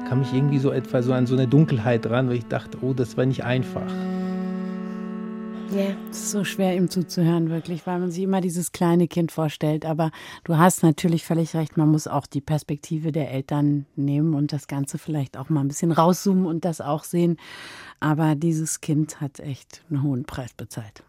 kam 0.09 0.21
ich 0.21 0.33
irgendwie 0.33 0.59
so 0.59 0.71
etwa 0.71 1.01
so 1.01 1.13
an 1.13 1.25
so 1.25 1.35
eine 1.35 1.47
Dunkelheit 1.47 2.05
dran, 2.05 2.27
weil 2.27 2.37
ich 2.37 2.47
dachte, 2.47 2.79
oh, 2.81 2.93
das 2.93 3.15
war 3.17 3.25
nicht 3.25 3.43
einfach. 3.43 3.91
Ja. 5.73 5.95
Es 6.11 6.19
ist 6.19 6.31
so 6.31 6.43
schwer, 6.43 6.75
ihm 6.75 6.87
zuzuhören, 6.87 7.49
wirklich, 7.49 7.87
weil 7.87 7.97
man 7.97 8.11
sich 8.11 8.23
immer 8.23 8.41
dieses 8.41 8.73
kleine 8.73 9.07
Kind 9.07 9.31
vorstellt. 9.31 9.85
Aber 9.85 10.11
du 10.43 10.57
hast 10.57 10.83
natürlich 10.83 11.25
völlig 11.25 11.55
recht, 11.55 11.77
man 11.77 11.89
muss 11.89 12.05
auch 12.05 12.27
die 12.27 12.41
Perspektive 12.41 13.11
der 13.11 13.31
Eltern 13.31 13.87
nehmen 13.95 14.35
und 14.35 14.53
das 14.53 14.67
Ganze 14.67 14.99
vielleicht 14.99 15.35
auch 15.35 15.49
mal 15.49 15.61
ein 15.61 15.67
bisschen 15.67 15.91
rauszoomen 15.91 16.45
und 16.45 16.63
das 16.63 16.79
auch 16.79 17.03
sehen. 17.03 17.37
Aber 17.99 18.35
dieses 18.35 18.81
Kind 18.81 19.19
hat 19.19 19.39
echt 19.39 19.81
einen 19.89 20.03
hohen 20.03 20.25
Preis 20.25 20.53
bezahlt. 20.53 21.03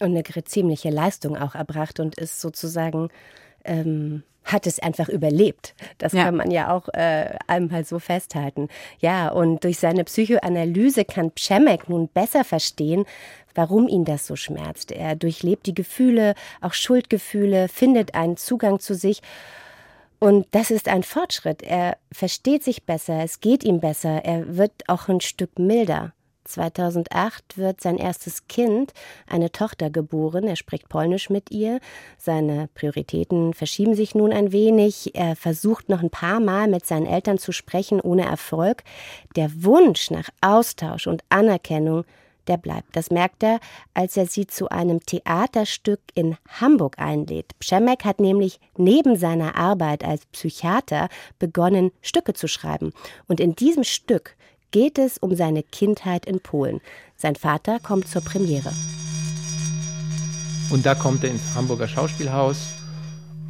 Und 0.00 0.14
eine 0.14 0.44
ziemliche 0.44 0.90
Leistung 0.90 1.36
auch 1.36 1.54
erbracht 1.54 1.98
und 1.98 2.16
ist 2.16 2.42
sozusagen 2.42 3.08
ähm, 3.64 4.22
hat 4.52 4.66
es 4.66 4.78
einfach 4.78 5.08
überlebt. 5.08 5.74
Das 5.98 6.12
ja. 6.12 6.24
kann 6.24 6.36
man 6.36 6.50
ja 6.50 6.72
auch 6.74 6.88
äh, 6.88 7.36
einmal 7.46 7.84
so 7.84 7.98
festhalten. 7.98 8.68
Ja, 9.00 9.28
und 9.28 9.64
durch 9.64 9.78
seine 9.78 10.04
Psychoanalyse 10.04 11.04
kann 11.04 11.30
Pschemek 11.30 11.88
nun 11.88 12.08
besser 12.08 12.44
verstehen, 12.44 13.04
warum 13.54 13.88
ihn 13.88 14.04
das 14.04 14.26
so 14.26 14.36
schmerzt. 14.36 14.92
Er 14.92 15.16
durchlebt 15.16 15.66
die 15.66 15.74
Gefühle, 15.74 16.34
auch 16.60 16.72
Schuldgefühle, 16.72 17.68
findet 17.68 18.14
einen 18.14 18.36
Zugang 18.36 18.80
zu 18.80 18.94
sich. 18.94 19.22
Und 20.18 20.46
das 20.50 20.70
ist 20.70 20.88
ein 20.88 21.02
Fortschritt. 21.02 21.62
Er 21.62 21.96
versteht 22.12 22.62
sich 22.62 22.84
besser, 22.84 23.24
es 23.24 23.40
geht 23.40 23.64
ihm 23.64 23.80
besser, 23.80 24.24
er 24.24 24.56
wird 24.56 24.72
auch 24.86 25.08
ein 25.08 25.20
Stück 25.20 25.58
milder. 25.58 26.12
2008 26.44 27.58
wird 27.58 27.80
sein 27.80 27.96
erstes 27.96 28.48
Kind, 28.48 28.92
eine 29.26 29.52
Tochter, 29.52 29.90
geboren. 29.90 30.44
Er 30.44 30.56
spricht 30.56 30.88
Polnisch 30.88 31.30
mit 31.30 31.50
ihr. 31.50 31.80
Seine 32.18 32.68
Prioritäten 32.74 33.54
verschieben 33.54 33.94
sich 33.94 34.14
nun 34.14 34.32
ein 34.32 34.52
wenig. 34.52 35.14
Er 35.14 35.36
versucht 35.36 35.88
noch 35.88 36.02
ein 36.02 36.10
paar 36.10 36.40
Mal 36.40 36.68
mit 36.68 36.86
seinen 36.86 37.06
Eltern 37.06 37.38
zu 37.38 37.52
sprechen, 37.52 38.00
ohne 38.00 38.24
Erfolg. 38.24 38.82
Der 39.36 39.50
Wunsch 39.62 40.10
nach 40.10 40.28
Austausch 40.40 41.06
und 41.06 41.22
Anerkennung, 41.28 42.04
der 42.46 42.56
bleibt. 42.56 42.96
Das 42.96 43.10
merkt 43.10 43.42
er, 43.42 43.60
als 43.94 44.16
er 44.16 44.26
sie 44.26 44.46
zu 44.46 44.68
einem 44.68 45.00
Theaterstück 45.00 46.00
in 46.14 46.36
Hamburg 46.60 46.98
einlädt. 46.98 47.58
Przemek 47.58 48.04
hat 48.04 48.20
nämlich 48.20 48.58
neben 48.76 49.16
seiner 49.16 49.56
Arbeit 49.56 50.04
als 50.04 50.26
Psychiater 50.26 51.08
begonnen, 51.38 51.92
Stücke 52.02 52.34
zu 52.34 52.48
schreiben. 52.48 52.92
Und 53.28 53.40
in 53.40 53.54
diesem 53.54 53.84
Stück 53.84 54.36
geht 54.70 54.98
es 54.98 55.18
um 55.18 55.34
seine 55.34 55.62
Kindheit 55.62 56.26
in 56.26 56.40
Polen. 56.40 56.80
Sein 57.16 57.36
Vater 57.36 57.78
kommt 57.80 58.08
zur 58.08 58.22
Premiere. 58.22 58.72
Und 60.70 60.86
da 60.86 60.94
kommt 60.94 61.24
er 61.24 61.30
ins 61.30 61.54
Hamburger 61.54 61.88
Schauspielhaus. 61.88 62.76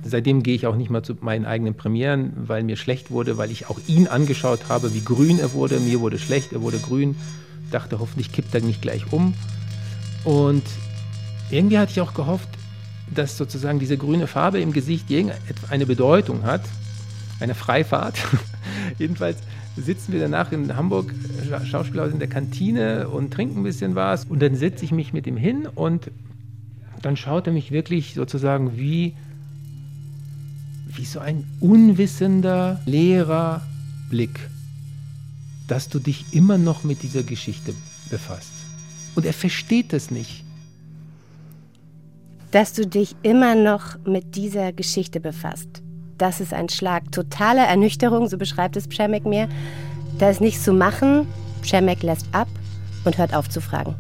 Seitdem 0.03 0.43
gehe 0.43 0.55
ich 0.55 0.67
auch 0.67 0.77
nicht 0.77 0.91
mehr 0.91 1.03
zu 1.03 1.15
meinen 1.21 1.45
eigenen 1.45 1.75
Premieren, 1.75 2.33
weil 2.37 2.63
mir 2.63 2.77
schlecht 2.77 3.11
wurde, 3.11 3.37
weil 3.37 3.51
ich 3.51 3.69
auch 3.69 3.79
ihn 3.87 4.09
angeschaut 4.09 4.69
habe, 4.69 4.95
wie 4.95 5.05
grün 5.05 5.39
er 5.39 5.53
wurde. 5.53 5.79
Mir 5.79 6.01
wurde 6.01 6.19
schlecht, 6.19 6.53
er 6.53 6.63
wurde 6.63 6.79
grün. 6.79 7.17
Dachte, 7.71 8.01
hoffentlich 8.01 8.33
kippt 8.33 8.55
er 8.55 8.63
nicht 8.63 8.81
gleich 8.81 9.13
um. 9.13 9.35
Und 10.25 10.63
irgendwie 11.51 11.79
hatte 11.79 11.93
ich 11.93 12.01
auch 12.01 12.15
gehofft, 12.15 12.49
dass 13.15 13.37
sozusagen 13.37 13.79
diese 13.79 13.99
grüne 13.99 14.27
Farbe 14.27 14.61
im 14.61 14.73
Gesicht 14.73 15.07
eine 15.69 15.87
Bedeutung 15.87 16.45
hat. 16.45 16.63
Eine 17.41 17.55
Freifahrt. 17.55 18.17
Jedenfalls 18.99 19.39
sitzen 19.77 20.13
wir 20.13 20.21
danach 20.21 20.53
in 20.53 20.77
Hamburg 20.77 21.15
Schauspielhaus 21.65 22.13
in 22.13 22.19
der 22.19 22.29
Kantine 22.29 23.09
und 23.09 23.33
trinken 23.33 23.61
ein 23.61 23.63
bisschen 23.63 23.95
was. 23.95 24.25
Und 24.25 24.41
dann 24.41 24.55
setze 24.55 24.85
ich 24.85 24.93
mich 24.93 25.13
mit 25.13 25.27
ihm 25.27 25.37
hin 25.37 25.67
und 25.67 26.11
dann 27.03 27.17
schaut 27.17 27.47
er 27.47 27.53
mich 27.53 27.71
wirklich 27.71 28.15
sozusagen 28.15 28.77
wie, 28.77 29.15
wie 30.89 31.05
so 31.05 31.21
ein 31.21 31.45
unwissender, 31.61 32.81
leerer 32.85 33.63
Blick, 34.11 34.51
dass 35.67 35.89
du 35.89 35.99
dich 35.99 36.33
immer 36.33 36.59
noch 36.59 36.85
mit 36.85 37.03
dieser 37.03 37.23
Geschichte 37.23 37.75
befasst. 38.11 38.53
Und 39.15 39.25
er 39.25 39.33
versteht 39.33 39.93
es 39.93 40.11
nicht. 40.11 40.45
Dass 42.51 42.73
du 42.73 42.87
dich 42.87 43.15
immer 43.23 43.55
noch 43.55 44.05
mit 44.05 44.35
dieser 44.35 44.73
Geschichte 44.73 45.21
befasst 45.21 45.83
das 46.21 46.41
ist 46.41 46.53
ein 46.53 46.69
Schlag 46.69 47.11
totaler 47.13 47.67
Ernüchterung, 47.67 48.29
so 48.29 48.37
beschreibt 48.37 48.77
es 48.77 48.89
Pschemek 48.89 49.25
mir. 49.25 49.49
Da 50.19 50.31
ist 50.31 50.41
nichts 50.41 50.65
zu 50.65 50.73
machen. 50.73 51.27
Pschemek 51.63 52.03
lässt 52.03 52.27
ab 52.33 52.49
und 53.05 53.19
hört 53.19 53.35
auf 53.35 53.49
zu 53.49 53.61
fragen. 53.61 53.95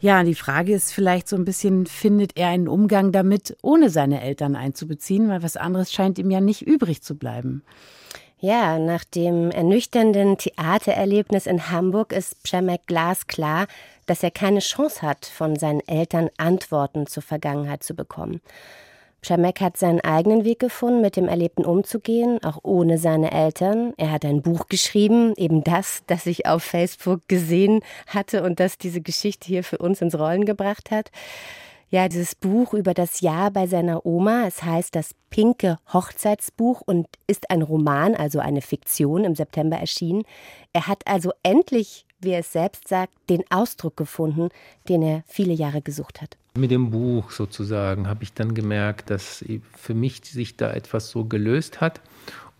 Ja, 0.00 0.22
die 0.22 0.34
Frage 0.34 0.74
ist 0.74 0.92
vielleicht 0.92 1.28
so 1.28 1.36
ein 1.36 1.44
bisschen, 1.44 1.86
findet 1.86 2.36
er 2.36 2.48
einen 2.48 2.68
Umgang 2.68 3.10
damit, 3.10 3.56
ohne 3.62 3.90
seine 3.90 4.20
Eltern 4.20 4.54
einzubeziehen, 4.54 5.28
weil 5.28 5.42
was 5.42 5.56
anderes 5.56 5.92
scheint 5.92 6.18
ihm 6.18 6.30
ja 6.30 6.40
nicht 6.40 6.62
übrig 6.62 7.02
zu 7.02 7.16
bleiben. 7.16 7.62
Ja, 8.40 8.78
nach 8.78 9.02
dem 9.02 9.50
ernüchternden 9.50 10.38
Theatererlebnis 10.38 11.46
in 11.46 11.70
Hamburg 11.70 12.12
ist 12.12 12.40
Pschemek 12.44 12.86
glasklar, 12.86 13.66
dass 14.06 14.22
er 14.22 14.30
keine 14.30 14.60
Chance 14.60 15.02
hat, 15.02 15.26
von 15.26 15.56
seinen 15.56 15.80
Eltern 15.88 16.30
Antworten 16.36 17.08
zur 17.08 17.24
Vergangenheit 17.24 17.82
zu 17.82 17.94
bekommen. 17.94 18.40
Schamek 19.20 19.60
hat 19.60 19.76
seinen 19.76 20.00
eigenen 20.00 20.44
Weg 20.44 20.60
gefunden, 20.60 21.00
mit 21.00 21.16
dem 21.16 21.26
Erlebten 21.28 21.64
umzugehen, 21.64 22.42
auch 22.44 22.58
ohne 22.62 22.98
seine 22.98 23.32
Eltern. 23.32 23.92
Er 23.96 24.12
hat 24.12 24.24
ein 24.24 24.42
Buch 24.42 24.68
geschrieben, 24.68 25.34
eben 25.36 25.64
das, 25.64 26.02
das 26.06 26.26
ich 26.26 26.46
auf 26.46 26.62
Facebook 26.62 27.22
gesehen 27.26 27.80
hatte 28.06 28.44
und 28.44 28.60
das 28.60 28.78
diese 28.78 29.00
Geschichte 29.00 29.48
hier 29.48 29.64
für 29.64 29.78
uns 29.78 30.00
ins 30.00 30.16
Rollen 30.18 30.44
gebracht 30.44 30.90
hat. 30.90 31.10
Ja, 31.90 32.06
dieses 32.08 32.34
Buch 32.34 32.74
über 32.74 32.92
das 32.92 33.22
Jahr 33.22 33.50
bei 33.50 33.66
seiner 33.66 34.04
Oma. 34.04 34.46
Es 34.46 34.62
heißt 34.62 34.94
das 34.94 35.12
Pinke 35.30 35.78
Hochzeitsbuch 35.92 36.82
und 36.84 37.06
ist 37.26 37.50
ein 37.50 37.62
Roman, 37.62 38.14
also 38.14 38.40
eine 38.40 38.60
Fiktion, 38.60 39.24
im 39.24 39.34
September 39.34 39.78
erschienen. 39.78 40.24
Er 40.74 40.86
hat 40.86 41.06
also 41.06 41.32
endlich, 41.42 42.04
wie 42.20 42.32
er 42.32 42.40
es 42.40 42.52
selbst 42.52 42.88
sagt, 42.88 43.14
den 43.30 43.42
Ausdruck 43.50 43.96
gefunden, 43.96 44.50
den 44.88 45.02
er 45.02 45.22
viele 45.26 45.54
Jahre 45.54 45.80
gesucht 45.80 46.20
hat. 46.20 46.36
Mit 46.58 46.72
dem 46.72 46.90
Buch 46.90 47.30
sozusagen 47.30 48.08
habe 48.08 48.24
ich 48.24 48.32
dann 48.32 48.52
gemerkt, 48.52 49.10
dass 49.10 49.44
für 49.76 49.94
mich 49.94 50.20
sich 50.24 50.56
da 50.56 50.72
etwas 50.72 51.10
so 51.10 51.24
gelöst 51.24 51.80
hat. 51.80 52.00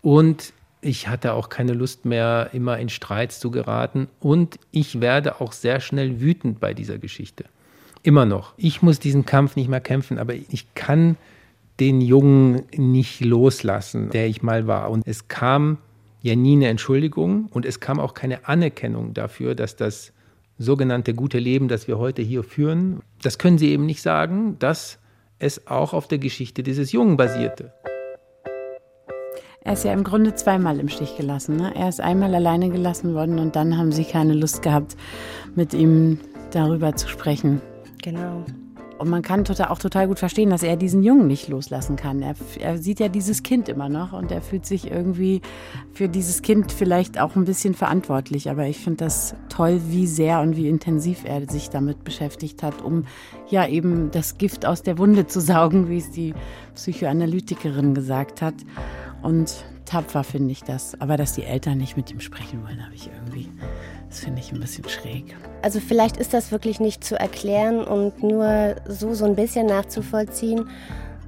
Und 0.01 0.53
ich 0.81 1.09
hatte 1.09 1.33
auch 1.33 1.49
keine 1.49 1.73
Lust 1.73 2.05
mehr, 2.05 2.49
immer 2.53 2.77
in 2.79 2.87
Streits 2.87 3.39
zu 3.39 3.51
geraten. 3.51 4.07
Und 4.21 4.57
ich 4.71 5.01
werde 5.01 5.41
auch 5.41 5.51
sehr 5.51 5.81
schnell 5.81 6.21
wütend 6.21 6.61
bei 6.61 6.73
dieser 6.73 6.97
Geschichte. 6.97 7.45
Immer 8.01 8.25
noch. 8.25 8.53
Ich 8.55 8.81
muss 8.81 8.99
diesen 8.99 9.25
Kampf 9.25 9.57
nicht 9.57 9.67
mehr 9.67 9.81
kämpfen, 9.81 10.17
aber 10.17 10.33
ich 10.33 10.73
kann 10.73 11.17
den 11.81 11.99
Jungen 11.99 12.63
nicht 12.75 13.19
loslassen, 13.19 14.09
der 14.11 14.27
ich 14.27 14.41
mal 14.41 14.67
war. 14.67 14.89
Und 14.89 15.05
es 15.05 15.27
kam 15.27 15.77
ja 16.21 16.35
nie 16.35 16.53
eine 16.53 16.67
Entschuldigung 16.67 17.47
und 17.51 17.65
es 17.65 17.79
kam 17.81 17.99
auch 17.99 18.13
keine 18.13 18.47
Anerkennung 18.47 19.13
dafür, 19.13 19.55
dass 19.55 19.75
das 19.75 20.13
sogenannte 20.59 21.15
gute 21.15 21.39
Leben, 21.39 21.67
das 21.67 21.87
wir 21.87 21.97
heute 21.97 22.21
hier 22.21 22.43
führen, 22.43 23.01
das 23.21 23.39
können 23.39 23.57
Sie 23.57 23.71
eben 23.71 23.85
nicht 23.85 24.01
sagen, 24.01 24.57
dass 24.59 24.99
es 25.39 25.67
auch 25.67 25.93
auf 25.93 26.07
der 26.07 26.19
Geschichte 26.19 26.61
dieses 26.61 26.91
Jungen 26.91 27.17
basierte. 27.17 27.73
Er 29.61 29.73
ist 29.73 29.85
ja 29.85 29.93
im 29.93 30.03
Grunde 30.03 30.35
zweimal 30.35 30.79
im 30.79 30.89
Stich 30.89 31.17
gelassen. 31.17 31.57
Ne? 31.57 31.73
Er 31.75 31.89
ist 31.89 32.01
einmal 32.01 32.33
alleine 32.35 32.69
gelassen 32.69 33.13
worden 33.13 33.39
und 33.39 33.55
dann 33.55 33.77
haben 33.77 33.91
sie 33.91 34.03
keine 34.03 34.33
Lust 34.33 34.61
gehabt, 34.61 34.95
mit 35.55 35.73
ihm 35.73 36.19
darüber 36.51 36.95
zu 36.95 37.07
sprechen. 37.07 37.61
Genau. 38.01 38.45
Und 38.99 39.09
man 39.09 39.21
kann 39.21 39.45
total, 39.45 39.69
auch 39.69 39.79
total 39.79 40.09
gut 40.09 40.19
verstehen, 40.19 40.49
dass 40.49 40.61
er 40.61 40.75
diesen 40.75 41.03
Jungen 41.03 41.27
nicht 41.27 41.47
loslassen 41.47 41.95
kann. 41.95 42.21
Er, 42.21 42.35
er, 42.59 42.77
sieht 42.77 42.99
ja 42.99 43.07
dieses 43.07 43.43
Kind 43.43 43.69
immer 43.69 43.87
noch 43.87 44.11
und 44.11 44.29
er 44.29 44.41
fühlt 44.41 44.65
sich 44.65 44.91
irgendwie 44.91 45.41
für 45.93 46.09
dieses 46.09 46.41
Kind 46.41 46.73
vielleicht 46.73 47.17
auch 47.17 47.37
ein 47.37 47.45
bisschen 47.45 47.75
verantwortlich. 47.75 48.49
Aber 48.49 48.65
ich 48.65 48.79
finde 48.79 49.05
das 49.05 49.35
toll, 49.47 49.79
wie 49.87 50.05
sehr 50.05 50.41
und 50.41 50.57
wie 50.57 50.67
intensiv 50.67 51.23
er 51.23 51.49
sich 51.49 51.69
damit 51.69 52.03
beschäftigt 52.03 52.61
hat, 52.61 52.81
um 52.81 53.05
ja 53.49 53.65
eben 53.65 54.11
das 54.11 54.37
Gift 54.37 54.65
aus 54.65 54.83
der 54.83 54.97
Wunde 54.97 55.27
zu 55.27 55.39
saugen, 55.39 55.87
wie 55.87 55.99
es 55.99 56.11
die 56.11 56.33
Psychoanalytikerin 56.75 57.93
gesagt 57.93 58.41
hat. 58.41 58.55
Und 59.21 59.63
tapfer 59.85 60.25
finde 60.25 60.51
ich 60.51 60.63
das. 60.63 60.99
Aber 60.99 61.15
dass 61.15 61.33
die 61.33 61.43
Eltern 61.43 61.77
nicht 61.77 61.95
mit 61.95 62.11
ihm 62.11 62.19
sprechen 62.19 62.63
wollen, 62.63 62.83
habe 62.83 62.95
ich 62.95 63.09
irgendwie 63.09 63.49
das 64.09 64.19
finde 64.19 64.41
ich 64.41 64.51
ein 64.51 64.59
bisschen 64.59 64.87
schräg. 64.89 65.35
Also 65.61 65.79
vielleicht 65.79 66.17
ist 66.17 66.33
das 66.33 66.51
wirklich 66.51 66.79
nicht 66.79 67.03
zu 67.03 67.17
erklären 67.19 67.83
und 67.83 68.23
nur 68.23 68.75
so 68.87 69.13
so 69.13 69.25
ein 69.25 69.35
bisschen 69.35 69.67
nachzuvollziehen, 69.67 70.67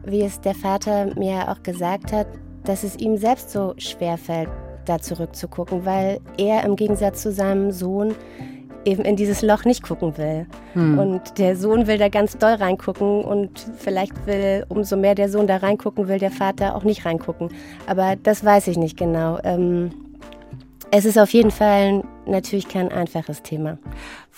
wie 0.03 0.23
es 0.23 0.41
der 0.41 0.55
Vater 0.55 1.13
mir 1.15 1.49
auch 1.49 1.61
gesagt 1.61 2.11
hat, 2.11 2.27
dass 2.63 2.83
es 2.83 2.95
ihm 2.97 3.17
selbst 3.17 3.51
so 3.51 3.75
schwer 3.77 4.17
fällt, 4.17 4.49
da 4.85 4.99
zurückzugucken, 4.99 5.85
weil 5.85 6.19
er 6.37 6.63
im 6.63 6.75
Gegensatz 6.75 7.21
zu 7.21 7.31
seinem 7.31 7.71
Sohn 7.71 8.15
eben 8.83 9.03
in 9.03 9.15
dieses 9.15 9.43
Loch 9.43 9.63
nicht 9.63 9.83
gucken 9.83 10.17
will. 10.17 10.47
Hm. 10.73 10.97
Und 10.97 11.37
der 11.37 11.55
Sohn 11.55 11.85
will 11.85 11.99
da 11.99 12.09
ganz 12.09 12.37
doll 12.39 12.53
reingucken 12.53 13.23
und 13.23 13.63
vielleicht 13.77 14.25
will, 14.25 14.65
umso 14.69 14.97
mehr 14.97 15.13
der 15.13 15.29
Sohn 15.29 15.45
da 15.45 15.57
reingucken 15.57 16.07
will, 16.07 16.17
der 16.17 16.31
Vater 16.31 16.75
auch 16.75 16.83
nicht 16.83 17.05
reingucken. 17.05 17.49
Aber 17.85 18.15
das 18.15 18.43
weiß 18.43 18.67
ich 18.67 18.77
nicht 18.77 18.97
genau. 18.97 19.37
Ähm, 19.43 19.91
es 20.91 21.05
ist 21.05 21.17
auf 21.17 21.31
jeden 21.31 21.51
Fall 21.51 22.03
natürlich 22.25 22.67
kein 22.67 22.91
einfaches 22.91 23.43
Thema. 23.43 23.77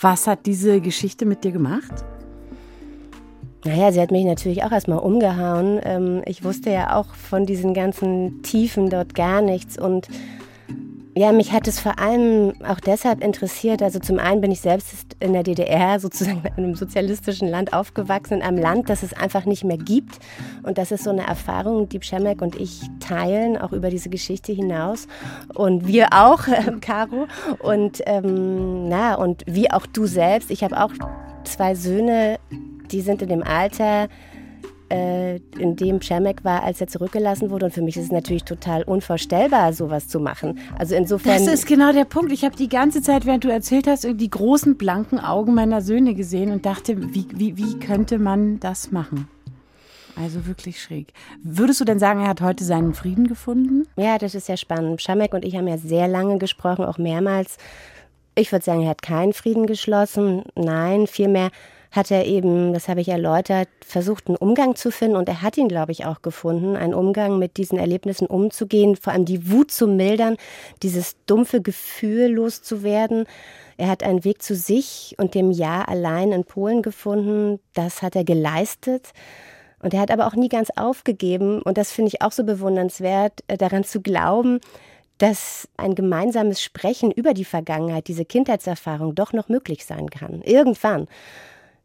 Was 0.00 0.26
hat 0.26 0.46
diese 0.46 0.80
Geschichte 0.80 1.26
mit 1.26 1.44
dir 1.44 1.52
gemacht? 1.52 2.04
Naja, 3.64 3.92
sie 3.92 4.00
hat 4.00 4.10
mich 4.10 4.26
natürlich 4.26 4.62
auch 4.62 4.72
erstmal 4.72 4.98
umgehauen. 4.98 5.80
Ähm, 5.82 6.22
ich 6.26 6.44
wusste 6.44 6.70
ja 6.70 6.96
auch 6.96 7.14
von 7.14 7.46
diesen 7.46 7.72
ganzen 7.72 8.42
Tiefen 8.42 8.90
dort 8.90 9.14
gar 9.14 9.40
nichts 9.40 9.78
und 9.78 10.08
Ja, 11.16 11.30
mich 11.30 11.52
hat 11.52 11.68
es 11.68 11.78
vor 11.78 12.00
allem 12.00 12.54
auch 12.66 12.80
deshalb 12.80 13.22
interessiert. 13.22 13.82
Also 13.82 14.00
zum 14.00 14.18
einen 14.18 14.40
bin 14.40 14.50
ich 14.50 14.60
selbst 14.60 15.14
in 15.20 15.32
der 15.32 15.44
DDR, 15.44 16.00
sozusagen 16.00 16.42
in 16.56 16.64
einem 16.64 16.74
sozialistischen 16.74 17.48
Land 17.48 17.72
aufgewachsen, 17.72 18.34
in 18.34 18.42
einem 18.42 18.58
Land, 18.58 18.90
das 18.90 19.04
es 19.04 19.12
einfach 19.12 19.44
nicht 19.44 19.62
mehr 19.62 19.76
gibt. 19.76 20.18
Und 20.64 20.76
das 20.76 20.90
ist 20.90 21.04
so 21.04 21.10
eine 21.10 21.24
Erfahrung, 21.24 21.88
die 21.88 22.00
Przemek 22.00 22.42
und 22.42 22.56
ich 22.56 22.80
teilen, 22.98 23.56
auch 23.56 23.70
über 23.70 23.90
diese 23.90 24.08
Geschichte 24.10 24.50
hinaus. 24.50 25.06
Und 25.54 25.86
wir 25.86 26.08
auch, 26.12 26.48
äh, 26.48 26.72
Caro. 26.80 27.28
Und, 27.60 28.02
ähm, 28.06 28.88
na, 28.88 29.14
und 29.14 29.44
wie 29.46 29.70
auch 29.70 29.86
du 29.86 30.06
selbst. 30.06 30.50
Ich 30.50 30.64
habe 30.64 30.82
auch 30.82 30.90
zwei 31.44 31.76
Söhne, 31.76 32.40
die 32.90 33.02
sind 33.02 33.22
in 33.22 33.28
dem 33.28 33.44
Alter, 33.44 34.08
äh, 34.90 35.36
in 35.58 35.76
dem 35.76 35.98
Przemek 35.98 36.44
war, 36.44 36.62
als 36.62 36.80
er 36.80 36.86
zurückgelassen 36.86 37.50
wurde. 37.50 37.66
Und 37.66 37.72
für 37.72 37.82
mich 37.82 37.96
ist 37.96 38.04
es 38.04 38.12
natürlich 38.12 38.44
total 38.44 38.82
unvorstellbar, 38.82 39.72
sowas 39.72 40.08
zu 40.08 40.20
machen. 40.20 40.58
Also 40.78 40.94
insofern. 40.94 41.44
Das 41.44 41.52
ist 41.52 41.66
genau 41.66 41.92
der 41.92 42.04
Punkt. 42.04 42.32
Ich 42.32 42.44
habe 42.44 42.56
die 42.56 42.68
ganze 42.68 43.02
Zeit, 43.02 43.26
während 43.26 43.44
du 43.44 43.48
erzählt 43.48 43.86
hast, 43.86 44.04
die 44.04 44.30
großen 44.30 44.76
blanken 44.76 45.18
Augen 45.18 45.54
meiner 45.54 45.80
Söhne 45.80 46.14
gesehen 46.14 46.50
und 46.50 46.66
dachte, 46.66 47.14
wie, 47.14 47.26
wie, 47.34 47.56
wie 47.56 47.78
könnte 47.78 48.18
man 48.18 48.60
das 48.60 48.90
machen? 48.90 49.28
Also 50.16 50.46
wirklich 50.46 50.80
schräg. 50.80 51.12
Würdest 51.42 51.80
du 51.80 51.84
denn 51.84 51.98
sagen, 51.98 52.20
er 52.20 52.28
hat 52.28 52.40
heute 52.40 52.64
seinen 52.64 52.94
Frieden 52.94 53.26
gefunden? 53.26 53.88
Ja, 53.96 54.18
das 54.18 54.34
ist 54.34 54.46
sehr 54.46 54.56
spannend. 54.56 55.02
Schamek 55.02 55.34
und 55.34 55.44
ich 55.44 55.56
haben 55.56 55.66
ja 55.66 55.78
sehr 55.78 56.06
lange 56.06 56.38
gesprochen, 56.38 56.84
auch 56.84 56.98
mehrmals. 56.98 57.56
Ich 58.36 58.52
würde 58.52 58.64
sagen, 58.64 58.82
er 58.82 58.90
hat 58.90 59.02
keinen 59.02 59.32
Frieden 59.32 59.66
geschlossen. 59.66 60.44
Nein, 60.54 61.06
vielmehr 61.06 61.50
hat 61.94 62.10
er 62.10 62.26
eben, 62.26 62.72
das 62.72 62.88
habe 62.88 63.00
ich 63.00 63.08
erläutert, 63.08 63.68
versucht, 63.86 64.26
einen 64.26 64.36
Umgang 64.36 64.74
zu 64.74 64.90
finden 64.90 65.16
und 65.16 65.28
er 65.28 65.42
hat 65.42 65.56
ihn, 65.56 65.68
glaube 65.68 65.92
ich, 65.92 66.06
auch 66.06 66.22
gefunden, 66.22 66.76
einen 66.76 66.92
Umgang 66.92 67.38
mit 67.38 67.56
diesen 67.56 67.78
Erlebnissen 67.78 68.26
umzugehen, 68.26 68.96
vor 68.96 69.12
allem 69.12 69.24
die 69.24 69.50
Wut 69.50 69.70
zu 69.70 69.86
mildern, 69.86 70.36
dieses 70.82 71.16
dumpfe 71.26 71.62
Gefühl 71.62 72.26
loszuwerden. 72.26 73.26
Er 73.76 73.88
hat 73.88 74.02
einen 74.02 74.24
Weg 74.24 74.42
zu 74.42 74.56
sich 74.56 75.14
und 75.18 75.34
dem 75.34 75.52
Ja 75.52 75.82
allein 75.82 76.32
in 76.32 76.44
Polen 76.44 76.82
gefunden. 76.82 77.60
Das 77.74 78.02
hat 78.02 78.16
er 78.16 78.24
geleistet. 78.24 79.12
Und 79.80 79.94
er 79.94 80.00
hat 80.00 80.10
aber 80.10 80.26
auch 80.26 80.34
nie 80.34 80.48
ganz 80.48 80.70
aufgegeben. 80.74 81.62
Und 81.62 81.78
das 81.78 81.92
finde 81.92 82.08
ich 82.08 82.22
auch 82.22 82.32
so 82.32 82.44
bewundernswert, 82.44 83.44
äh, 83.48 83.56
daran 83.56 83.84
zu 83.84 84.00
glauben, 84.00 84.60
dass 85.18 85.68
ein 85.76 85.94
gemeinsames 85.94 86.60
Sprechen 86.60 87.12
über 87.12 87.34
die 87.34 87.44
Vergangenheit, 87.44 88.08
diese 88.08 88.24
Kindheitserfahrung 88.24 89.14
doch 89.14 89.32
noch 89.32 89.48
möglich 89.48 89.84
sein 89.84 90.10
kann. 90.10 90.42
Irgendwann. 90.42 91.06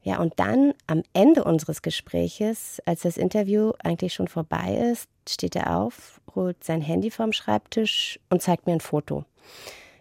Ja, 0.02 0.20
und 0.20 0.34
dann 0.38 0.74
am 0.88 1.04
Ende 1.14 1.44
unseres 1.44 1.82
Gespräches, 1.82 2.82
als 2.86 3.02
das 3.02 3.18
Interview 3.18 3.74
eigentlich 3.84 4.14
schon 4.14 4.28
vorbei 4.28 4.92
ist, 4.92 5.10
steht 5.28 5.56
er 5.56 5.78
auf, 5.78 6.22
holt 6.36 6.64
sein 6.64 6.82
Handy 6.82 7.12
vom 7.12 7.34
Schreibtisch 7.34 8.20
und 8.30 8.42
zeigt 8.42 8.66
mir 8.66 8.74
ein 8.74 8.82
Foto. 8.82 9.26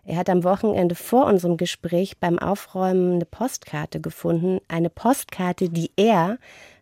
Er 0.05 0.17
hat 0.17 0.31
am 0.31 0.45
Wochenende 0.45 0.95
vor 0.95 1.27
unserem 1.27 1.59
Gespräch 1.59 2.17
beim 2.19 2.39
Aufräumen 2.39 3.17
eine 3.17 3.27
Postkarte 3.27 4.01
gefunden, 4.01 4.61
eine 4.69 4.89
Postkarte, 4.89 5.69
die 5.69 5.91
er 5.97 6.39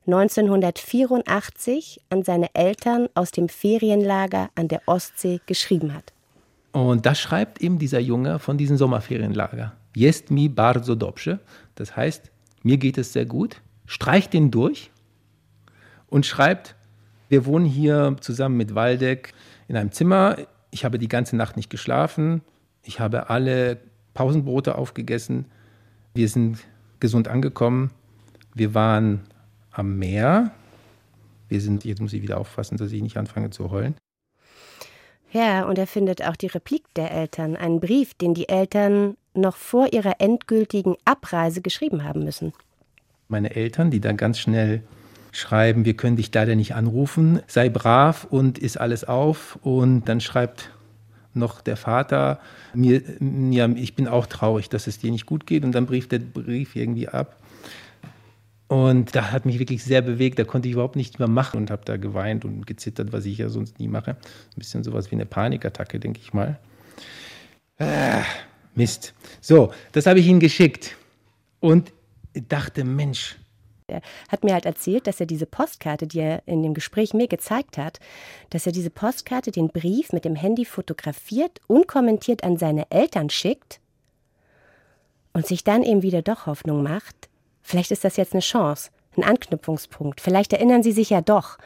1984 0.07 2.03
an 2.11 2.23
seine 2.23 2.55
Eltern 2.55 3.09
aus 3.15 3.33
dem 3.33 3.49
Ferienlager 3.49 4.51
an 4.55 4.69
der 4.69 4.83
Ostsee 4.87 5.41
geschrieben 5.47 5.93
hat. 5.93 6.13
Und 6.71 7.05
das 7.07 7.19
schreibt 7.19 7.61
eben 7.61 7.79
dieser 7.79 7.99
Junge 7.99 8.39
von 8.39 8.59
diesem 8.59 8.77
Sommerferienlager. 8.77 9.73
Jest 9.97 10.31
mi 10.31 10.49
bardzo 10.49 10.95
dobrze. 10.95 11.41
Das 11.75 11.97
heißt, 11.97 12.31
mir 12.67 12.79
geht 12.79 12.99
es 12.99 13.13
sehr 13.13 13.27
gut, 13.27 13.63
streicht 13.87 14.33
den 14.33 14.51
durch 14.51 14.91
und 16.09 16.27
schreibt, 16.27 16.75
wir 17.29 17.47
wohnen 17.47 17.65
hier 17.65 18.17
zusammen 18.21 18.57
mit 18.57 18.75
Waldeck 18.75 19.35
in 19.69 19.77
einem 19.77 19.93
Zimmer. 19.93 20.37
Ich 20.73 20.85
habe 20.85 20.99
die 20.99 21.07
ganze 21.07 21.37
Nacht 21.37 21.57
nicht 21.57 21.71
geschlafen. 21.71 22.43
Ich 22.83 22.99
habe 22.99 23.31
alle 23.31 23.79
Pausenbrote 24.15 24.77
aufgegessen. 24.77 25.47
Wir 26.13 26.29
sind 26.29 26.59
gesund 26.99 27.29
angekommen. 27.29 27.93
Wir 28.53 28.75
waren 28.75 29.21
am 29.71 29.97
Meer. 29.97 30.51
Wir 31.49 31.61
sind, 31.61 31.85
jetzt 31.85 32.01
muss 32.01 32.15
ich 32.15 32.23
wieder 32.23 32.39
aufpassen, 32.39 32.79
dass 32.79 32.91
ich 32.91 33.01
nicht 33.01 33.17
anfange 33.17 33.51
zu 33.51 33.71
heulen. 33.71 33.95
Ja, 35.37 35.65
und 35.65 35.77
er 35.77 35.87
findet 35.87 36.27
auch 36.27 36.35
die 36.35 36.47
Replik 36.47 36.83
der 36.95 37.11
Eltern, 37.11 37.57
einen 37.57 37.79
Brief, 37.79 38.15
den 38.15 38.33
die 38.33 38.49
Eltern 38.49 39.19
noch 39.35 39.57
vor 39.57 39.93
ihrer 39.93 40.19
endgültigen 40.19 40.97
Abreise 41.05 41.61
geschrieben 41.61 42.05
haben 42.05 42.25
müssen. 42.25 42.55
Meine 43.29 43.55
Eltern, 43.55 43.91
die 43.91 44.01
dann 44.01 44.17
ganz 44.17 44.39
schnell 44.39 44.83
schreiben, 45.33 45.85
wir 45.85 45.93
können 45.93 46.17
dich 46.17 46.33
leider 46.33 46.55
nicht 46.55 46.75
anrufen, 46.75 47.41
sei 47.49 47.69
brav 47.69 48.27
und 48.31 48.59
ist 48.59 48.81
alles 48.81 49.05
auf. 49.05 49.59
Und 49.61 50.07
dann 50.07 50.23
schreibt 50.23 50.71
noch 51.35 51.61
der 51.61 51.77
Vater, 51.77 52.41
mir, 52.73 53.03
ja, 53.51 53.69
ich 53.69 53.95
bin 53.95 54.09
auch 54.09 54.25
traurig, 54.25 54.71
dass 54.71 54.87
es 54.87 55.01
dir 55.01 55.11
nicht 55.11 55.27
gut 55.27 55.47
geht. 55.47 55.65
Und 55.65 55.73
dann 55.73 55.85
brieft 55.85 56.13
der 56.13 56.21
Brief 56.21 56.77
irgendwie 56.77 57.11
ab. 57.11 57.37
Und 58.69 59.15
da 59.15 59.31
hat 59.31 59.47
mich 59.47 59.59
wirklich 59.59 59.85
sehr 59.85 60.03
bewegt. 60.03 60.39
Da 60.39 60.45
konnte 60.45 60.69
ich 60.69 60.73
überhaupt 60.75 60.97
nichts 60.97 61.19
mehr 61.19 61.29
machen 61.29 61.59
und 61.59 61.71
habe 61.71 61.85
da 61.85 61.97
geweint 61.97 62.45
und 62.45 62.67
gezittert, 62.67 63.13
was 63.13 63.25
ich 63.25 63.39
ja 63.39 63.49
sonst 63.49 63.79
nie 63.79 63.89
mache. 63.89 64.13
Ein 64.13 64.57
bisschen 64.57 64.83
sowas 64.83 65.11
wie 65.11 65.15
eine 65.15 65.27
Panikattacke, 65.27 66.01
denke 66.01 66.21
ich 66.21 66.35
mal. 66.35 66.59
Ah, 67.79 68.25
Mist. 68.75 69.15
So, 69.41 69.73
das 69.93 70.07
habe 70.07 70.19
ich 70.19 70.27
ihm 70.27 70.41
geschickt 70.41 70.97
und 71.61 71.93
dachte, 72.49 72.85
Mensch. 72.85 73.37
Er 73.89 74.03
hat 74.29 74.43
mir 74.43 74.53
halt 74.53 74.67
erzählt, 74.67 75.07
dass 75.07 75.21
er 75.21 75.27
diese 75.27 75.47
Postkarte, 75.47 76.09
die 76.09 76.19
er 76.19 76.43
in 76.47 76.65
dem 76.65 76.75
Gespräch 76.75 77.15
mir 77.15 77.29
gezeigt 77.29 77.79
hat, 77.79 78.01
dass 78.51 78.67
er 78.67 78.73
diese 78.73 78.91
Postkarte, 78.91 79.53
den 79.53 79.69
Brief 79.69 80.13
mit 80.13 80.25
dem 80.25 80.35
Handy 80.35 80.65
fotografiert, 80.65 81.61
unkommentiert 81.69 82.43
an 82.43 82.57
seine 82.57 82.91
Eltern 82.91 83.31
schickt 83.31 83.79
und 85.33 85.47
sich 85.47 85.63
dann 85.63 85.85
eben 85.85 86.03
wieder 86.03 86.23
doch 86.23 86.47
Hoffnung 86.47 86.83
macht. 86.83 87.29
Vielleicht 87.67 87.91
ist 87.91 88.05
das 88.05 88.17
jetzt 88.17 88.33
eine 88.33 88.43
Chance, 88.43 88.91
ein 89.17 89.25
Anknüpfungspunkt. 89.25 90.21
Vielleicht 90.21 90.53
erinnern 90.53 90.85
sie 90.85 90.93
sich 90.93 91.11
ja 91.11 91.21
doch. 91.21 91.59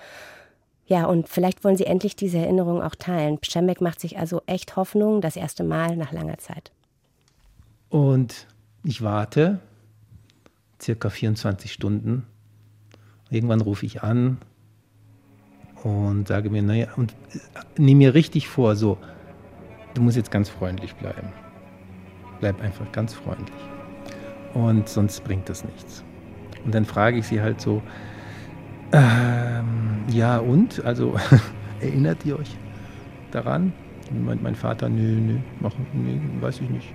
Ja, 0.86 1.04
und 1.04 1.28
vielleicht 1.28 1.62
wollen 1.62 1.76
sie 1.76 1.84
endlich 1.84 2.16
diese 2.16 2.38
Erinnerung 2.38 2.82
auch 2.82 2.94
teilen. 2.94 3.38
Pschemek 3.38 3.82
macht 3.82 4.00
sich 4.00 4.18
also 4.18 4.40
echt 4.46 4.76
Hoffnung, 4.76 5.20
das 5.20 5.36
erste 5.36 5.62
Mal 5.62 5.96
nach 5.96 6.10
langer 6.10 6.38
Zeit. 6.38 6.72
Und 7.90 8.46
ich 8.82 9.02
warte 9.02 9.60
circa 10.80 11.10
24 11.10 11.70
Stunden. 11.70 12.26
Irgendwann 13.28 13.60
rufe 13.60 13.84
ich 13.84 14.02
an 14.02 14.38
und 15.84 16.28
sage 16.28 16.48
mir, 16.48 16.62
naja, 16.62 16.88
und 16.96 17.12
äh, 17.34 17.60
nehme 17.76 17.98
mir 17.98 18.14
richtig 18.14 18.48
vor, 18.48 18.74
so, 18.74 18.96
du 19.92 20.00
musst 20.00 20.16
jetzt 20.16 20.30
ganz 20.30 20.48
freundlich 20.48 20.94
bleiben. 20.94 21.30
Bleib 22.40 22.58
einfach 22.62 22.90
ganz 22.90 23.12
freundlich. 23.12 23.60
Und 24.54 24.88
sonst 24.88 25.22
bringt 25.24 25.48
das 25.48 25.64
nichts. 25.64 26.04
Und 26.64 26.74
dann 26.74 26.84
frage 26.84 27.18
ich 27.18 27.26
sie 27.26 27.40
halt 27.40 27.60
so, 27.60 27.82
ähm, 28.92 30.04
ja 30.08 30.38
und? 30.38 30.84
Also 30.84 31.14
erinnert 31.80 32.24
ihr 32.24 32.38
euch 32.38 32.56
daran? 33.30 33.72
Und 34.10 34.24
mein, 34.24 34.42
mein 34.42 34.54
Vater, 34.54 34.88
nö, 34.88 35.20
nö, 35.20 35.38
machen, 35.60 35.86
nö, 35.92 36.42
weiß 36.42 36.60
ich 36.60 36.70
nicht. 36.70 36.92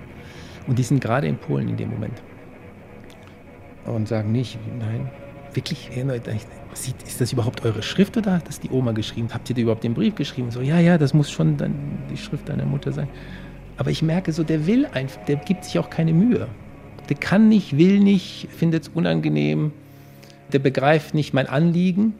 Und 0.66 0.78
die 0.78 0.82
sind 0.82 1.00
gerade 1.00 1.26
in 1.26 1.38
Polen 1.38 1.68
in 1.68 1.76
dem 1.76 1.90
Moment. 1.90 2.20
Und 3.86 4.08
sagen 4.08 4.32
nicht, 4.32 4.58
nein, 4.78 5.08
wirklich, 5.54 5.90
ist 7.06 7.20
das 7.20 7.32
überhaupt 7.32 7.64
eure 7.64 7.82
Schrift 7.82 8.16
oder 8.16 8.32
hat 8.32 8.48
das 8.48 8.60
die 8.60 8.70
Oma 8.70 8.92
geschrieben? 8.92 9.28
Habt 9.32 9.48
ihr 9.48 9.56
überhaupt 9.56 9.84
den 9.84 9.94
Brief 9.94 10.14
geschrieben? 10.14 10.50
So, 10.50 10.60
ja, 10.60 10.80
ja, 10.80 10.98
das 10.98 11.14
muss 11.14 11.30
schon 11.30 11.56
dann 11.56 11.74
die 12.10 12.16
Schrift 12.16 12.48
deiner 12.48 12.66
Mutter 12.66 12.92
sein. 12.92 13.08
Aber 13.78 13.90
ich 13.90 14.02
merke 14.02 14.32
so, 14.32 14.42
der 14.42 14.66
will 14.66 14.86
einfach, 14.86 15.24
der 15.24 15.36
gibt 15.36 15.64
sich 15.64 15.78
auch 15.78 15.88
keine 15.88 16.12
Mühe. 16.12 16.48
Der 17.08 17.16
kann 17.16 17.48
nicht, 17.48 17.76
will 17.78 18.00
nicht, 18.00 18.48
findet 18.50 18.84
es 18.84 18.88
unangenehm, 18.88 19.72
der 20.52 20.58
begreift 20.58 21.14
nicht 21.14 21.34
mein 21.34 21.46
Anliegen. 21.46 22.14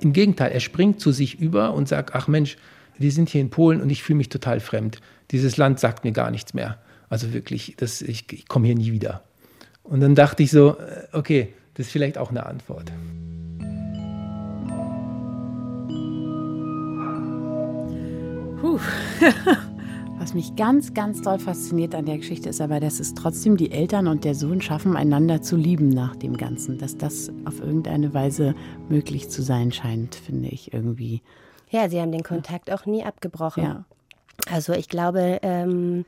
Im 0.00 0.12
Gegenteil, 0.12 0.52
er 0.52 0.60
springt 0.60 1.00
zu 1.00 1.12
sich 1.12 1.40
über 1.40 1.72
und 1.74 1.88
sagt, 1.88 2.14
ach 2.14 2.28
Mensch, 2.28 2.56
wir 2.98 3.10
sind 3.12 3.28
hier 3.28 3.40
in 3.40 3.50
Polen 3.50 3.80
und 3.80 3.90
ich 3.90 4.02
fühle 4.02 4.18
mich 4.18 4.28
total 4.28 4.60
fremd. 4.60 5.00
Dieses 5.30 5.56
Land 5.56 5.80
sagt 5.80 6.04
mir 6.04 6.12
gar 6.12 6.30
nichts 6.30 6.54
mehr. 6.54 6.78
Also 7.08 7.32
wirklich, 7.32 7.74
das, 7.76 8.02
ich, 8.02 8.32
ich 8.32 8.48
komme 8.48 8.66
hier 8.66 8.76
nie 8.76 8.92
wieder. 8.92 9.22
Und 9.82 10.00
dann 10.00 10.14
dachte 10.14 10.42
ich 10.42 10.50
so, 10.50 10.78
äh, 10.78 11.06
okay, 11.12 11.54
das 11.74 11.86
ist 11.86 11.92
vielleicht 11.92 12.18
auch 12.18 12.30
eine 12.30 12.46
Antwort. 12.46 12.90
Puh. 18.60 18.80
Was 20.24 20.32
mich 20.32 20.56
ganz, 20.56 20.94
ganz 20.94 21.20
doll 21.20 21.38
fasziniert 21.38 21.94
an 21.94 22.06
der 22.06 22.16
Geschichte 22.16 22.48
ist 22.48 22.62
aber, 22.62 22.80
dass 22.80 22.98
es 22.98 23.12
trotzdem 23.12 23.58
die 23.58 23.70
Eltern 23.70 24.08
und 24.08 24.24
der 24.24 24.34
Sohn 24.34 24.62
schaffen, 24.62 24.96
einander 24.96 25.42
zu 25.42 25.54
lieben 25.54 25.90
nach 25.90 26.16
dem 26.16 26.38
Ganzen. 26.38 26.78
Dass 26.78 26.96
das 26.96 27.30
auf 27.44 27.60
irgendeine 27.60 28.14
Weise 28.14 28.54
möglich 28.88 29.28
zu 29.28 29.42
sein 29.42 29.70
scheint, 29.70 30.14
finde 30.14 30.48
ich 30.48 30.72
irgendwie. 30.72 31.20
Ja, 31.68 31.90
sie 31.90 32.00
haben 32.00 32.10
den 32.10 32.22
Kontakt 32.22 32.72
auch 32.72 32.86
nie 32.86 33.04
abgebrochen. 33.04 33.64
Ja. 33.64 33.84
Also 34.50 34.72
ich 34.72 34.88
glaube, 34.88 35.40
ähm, 35.42 36.06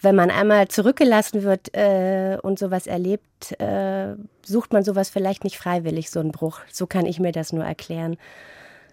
wenn 0.00 0.16
man 0.16 0.32
einmal 0.32 0.66
zurückgelassen 0.66 1.44
wird 1.44 1.72
äh, 1.76 2.38
und 2.42 2.58
sowas 2.58 2.88
erlebt, 2.88 3.52
äh, 3.60 4.16
sucht 4.44 4.72
man 4.72 4.82
sowas 4.82 5.10
vielleicht 5.10 5.44
nicht 5.44 5.58
freiwillig, 5.58 6.10
so 6.10 6.18
einen 6.18 6.32
Bruch. 6.32 6.58
So 6.72 6.88
kann 6.88 7.06
ich 7.06 7.20
mir 7.20 7.30
das 7.30 7.52
nur 7.52 7.62
erklären. 7.62 8.16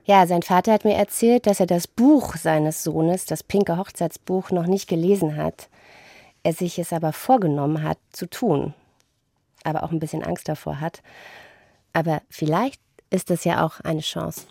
Ja, 0.08 0.28
sein 0.28 0.44
Vater 0.44 0.72
hat 0.72 0.86
mir 0.86 0.94
erzählt, 0.94 1.48
dass 1.48 1.60
er 1.60 1.66
das 1.66 1.88
Buch 1.88 2.36
seines 2.36 2.84
Sohnes, 2.84 3.26
das 3.26 3.42
pinke 3.42 3.78
Hochzeitsbuch, 3.78 4.52
noch 4.52 4.68
nicht 4.68 4.88
gelesen 4.88 5.36
hat. 5.36 5.68
Er 6.44 6.54
sich 6.54 6.78
es 6.78 6.94
aber 6.94 7.12
vorgenommen 7.12 7.82
hat 7.82 7.98
zu 8.12 8.28
tun. 8.28 8.76
Aber 9.64 9.82
auch 9.82 9.92
ein 9.92 10.00
bisschen 10.00 10.24
Angst 10.24 10.48
davor 10.48 10.80
hat. 10.80 11.02
Aber 11.92 12.22
vielleicht 12.30 12.80
ist 13.10 13.32
es 13.32 13.46
ja 13.46 13.66
auch 13.66 13.80
eine 13.80 14.02
Chance. 14.02 14.46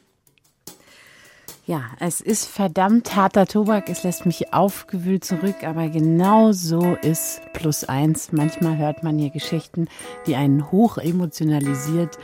Ja, 1.67 1.85
es 1.99 2.21
ist 2.21 2.45
verdammt 2.45 3.17
harter 3.17 3.47
Tobak. 3.47 3.89
Es 3.89 4.03
lässt 4.03 4.27
mich 4.27 4.53
aufgewühlt 4.53 5.25
zurück, 5.25 5.65
aber 5.65 5.89
genau 5.89 6.53
so 6.53 6.95
ist 7.01 7.41
Plus 7.55 7.85
Eins. 7.85 8.33
Manchmal 8.33 8.77
hört 8.77 9.03
man 9.03 9.19
hier 9.19 9.31
Geschichten, 9.31 9.89
die 10.27 10.37
einen 10.37 10.71
hoch 10.71 10.99
emotionalisiert 10.99 12.19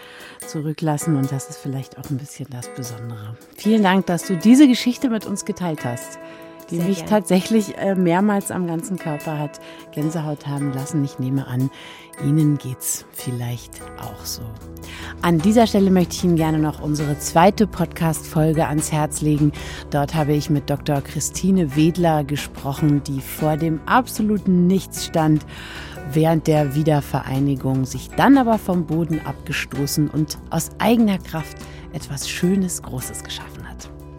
zurücklassen 0.47 1.17
und 1.17 1.33
das 1.33 1.49
ist 1.49 1.59
vielleicht 1.59 1.97
auch 1.97 2.11
ein 2.11 2.19
bisschen 2.19 2.49
das 2.51 2.69
Besondere. 2.75 3.35
Vielen 3.57 3.83
Dank, 3.83 4.05
dass 4.05 4.27
du 4.27 4.37
diese 4.37 4.69
Geschichte 4.69 5.09
mit 5.09 5.25
uns 5.25 5.47
geteilt 5.47 5.87
hast 5.87 6.19
die 6.71 6.77
Sehr 6.77 6.87
mich 6.87 6.99
gern. 6.99 7.09
tatsächlich 7.09 7.77
äh, 7.79 7.95
mehrmals 7.95 8.51
am 8.51 8.67
ganzen 8.67 8.99
Körper 8.99 9.39
hat 9.39 9.61
Gänsehaut 9.93 10.47
haben 10.47 10.73
lassen. 10.73 11.05
Ich 11.05 11.19
nehme 11.19 11.47
an, 11.47 11.71
Ihnen 12.25 12.59
geht's 12.59 13.07
vielleicht 13.13 13.81
auch 13.99 14.25
so. 14.25 14.43
An 15.23 15.39
dieser 15.39 15.67
Stelle 15.67 15.91
möchte 15.91 16.15
ich 16.15 16.25
Ihnen 16.25 16.37
gerne 16.37 16.59
noch 16.59 16.81
unsere 16.81 17.19
zweite 17.19 17.67
Podcast-Folge 17.67 18.67
ans 18.67 18.93
Herz 18.93 19.21
legen. 19.21 19.53
Dort 19.91 20.15
habe 20.15 20.33
ich 20.33 20.51
mit 20.51 20.69
Dr. 20.69 21.01
Christine 21.01 21.77
Wedler 21.77 22.25
gesprochen, 22.25 23.03
die 23.05 23.21
vor 23.21 23.57
dem 23.57 23.81
absoluten 23.87 24.67
Nichts 24.67 25.07
stand 25.07 25.45
während 26.13 26.47
der 26.47 26.75
Wiedervereinigung, 26.75 27.85
sich 27.85 28.11
dann 28.11 28.37
aber 28.39 28.59
vom 28.59 28.87
Boden 28.87 29.21
abgestoßen 29.25 30.09
und 30.09 30.39
aus 30.51 30.71
eigener 30.79 31.19
Kraft 31.19 31.57
etwas 31.93 32.29
Schönes, 32.29 32.83
Großes 32.83 33.25
geschaffen. 33.25 33.60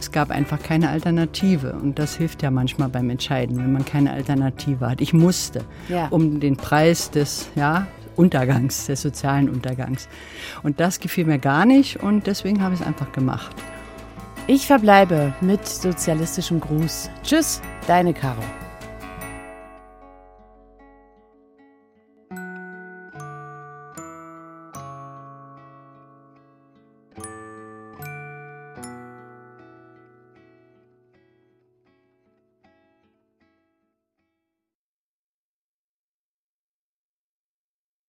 Es 0.01 0.11
gab 0.11 0.31
einfach 0.31 0.57
keine 0.63 0.89
Alternative 0.89 1.73
und 1.73 1.99
das 1.99 2.15
hilft 2.15 2.41
ja 2.41 2.49
manchmal 2.49 2.89
beim 2.89 3.11
Entscheiden, 3.11 3.57
wenn 3.57 3.71
man 3.71 3.85
keine 3.85 4.11
Alternative 4.11 4.89
hat. 4.89 4.99
Ich 4.99 5.13
musste, 5.13 5.63
ja. 5.89 6.07
um 6.07 6.39
den 6.39 6.57
Preis 6.57 7.11
des 7.11 7.51
ja, 7.53 7.85
Untergangs, 8.15 8.87
des 8.87 9.03
sozialen 9.03 9.47
Untergangs. 9.47 10.09
Und 10.63 10.79
das 10.79 10.99
gefiel 10.99 11.25
mir 11.25 11.37
gar 11.37 11.67
nicht 11.67 12.01
und 12.01 12.25
deswegen 12.25 12.63
habe 12.63 12.73
ich 12.73 12.81
es 12.81 12.87
einfach 12.87 13.11
gemacht. 13.11 13.55
Ich 14.47 14.65
verbleibe 14.65 15.35
mit 15.39 15.67
sozialistischem 15.67 16.59
Gruß. 16.61 17.11
Tschüss, 17.21 17.61
deine 17.85 18.15
Caro. 18.15 18.41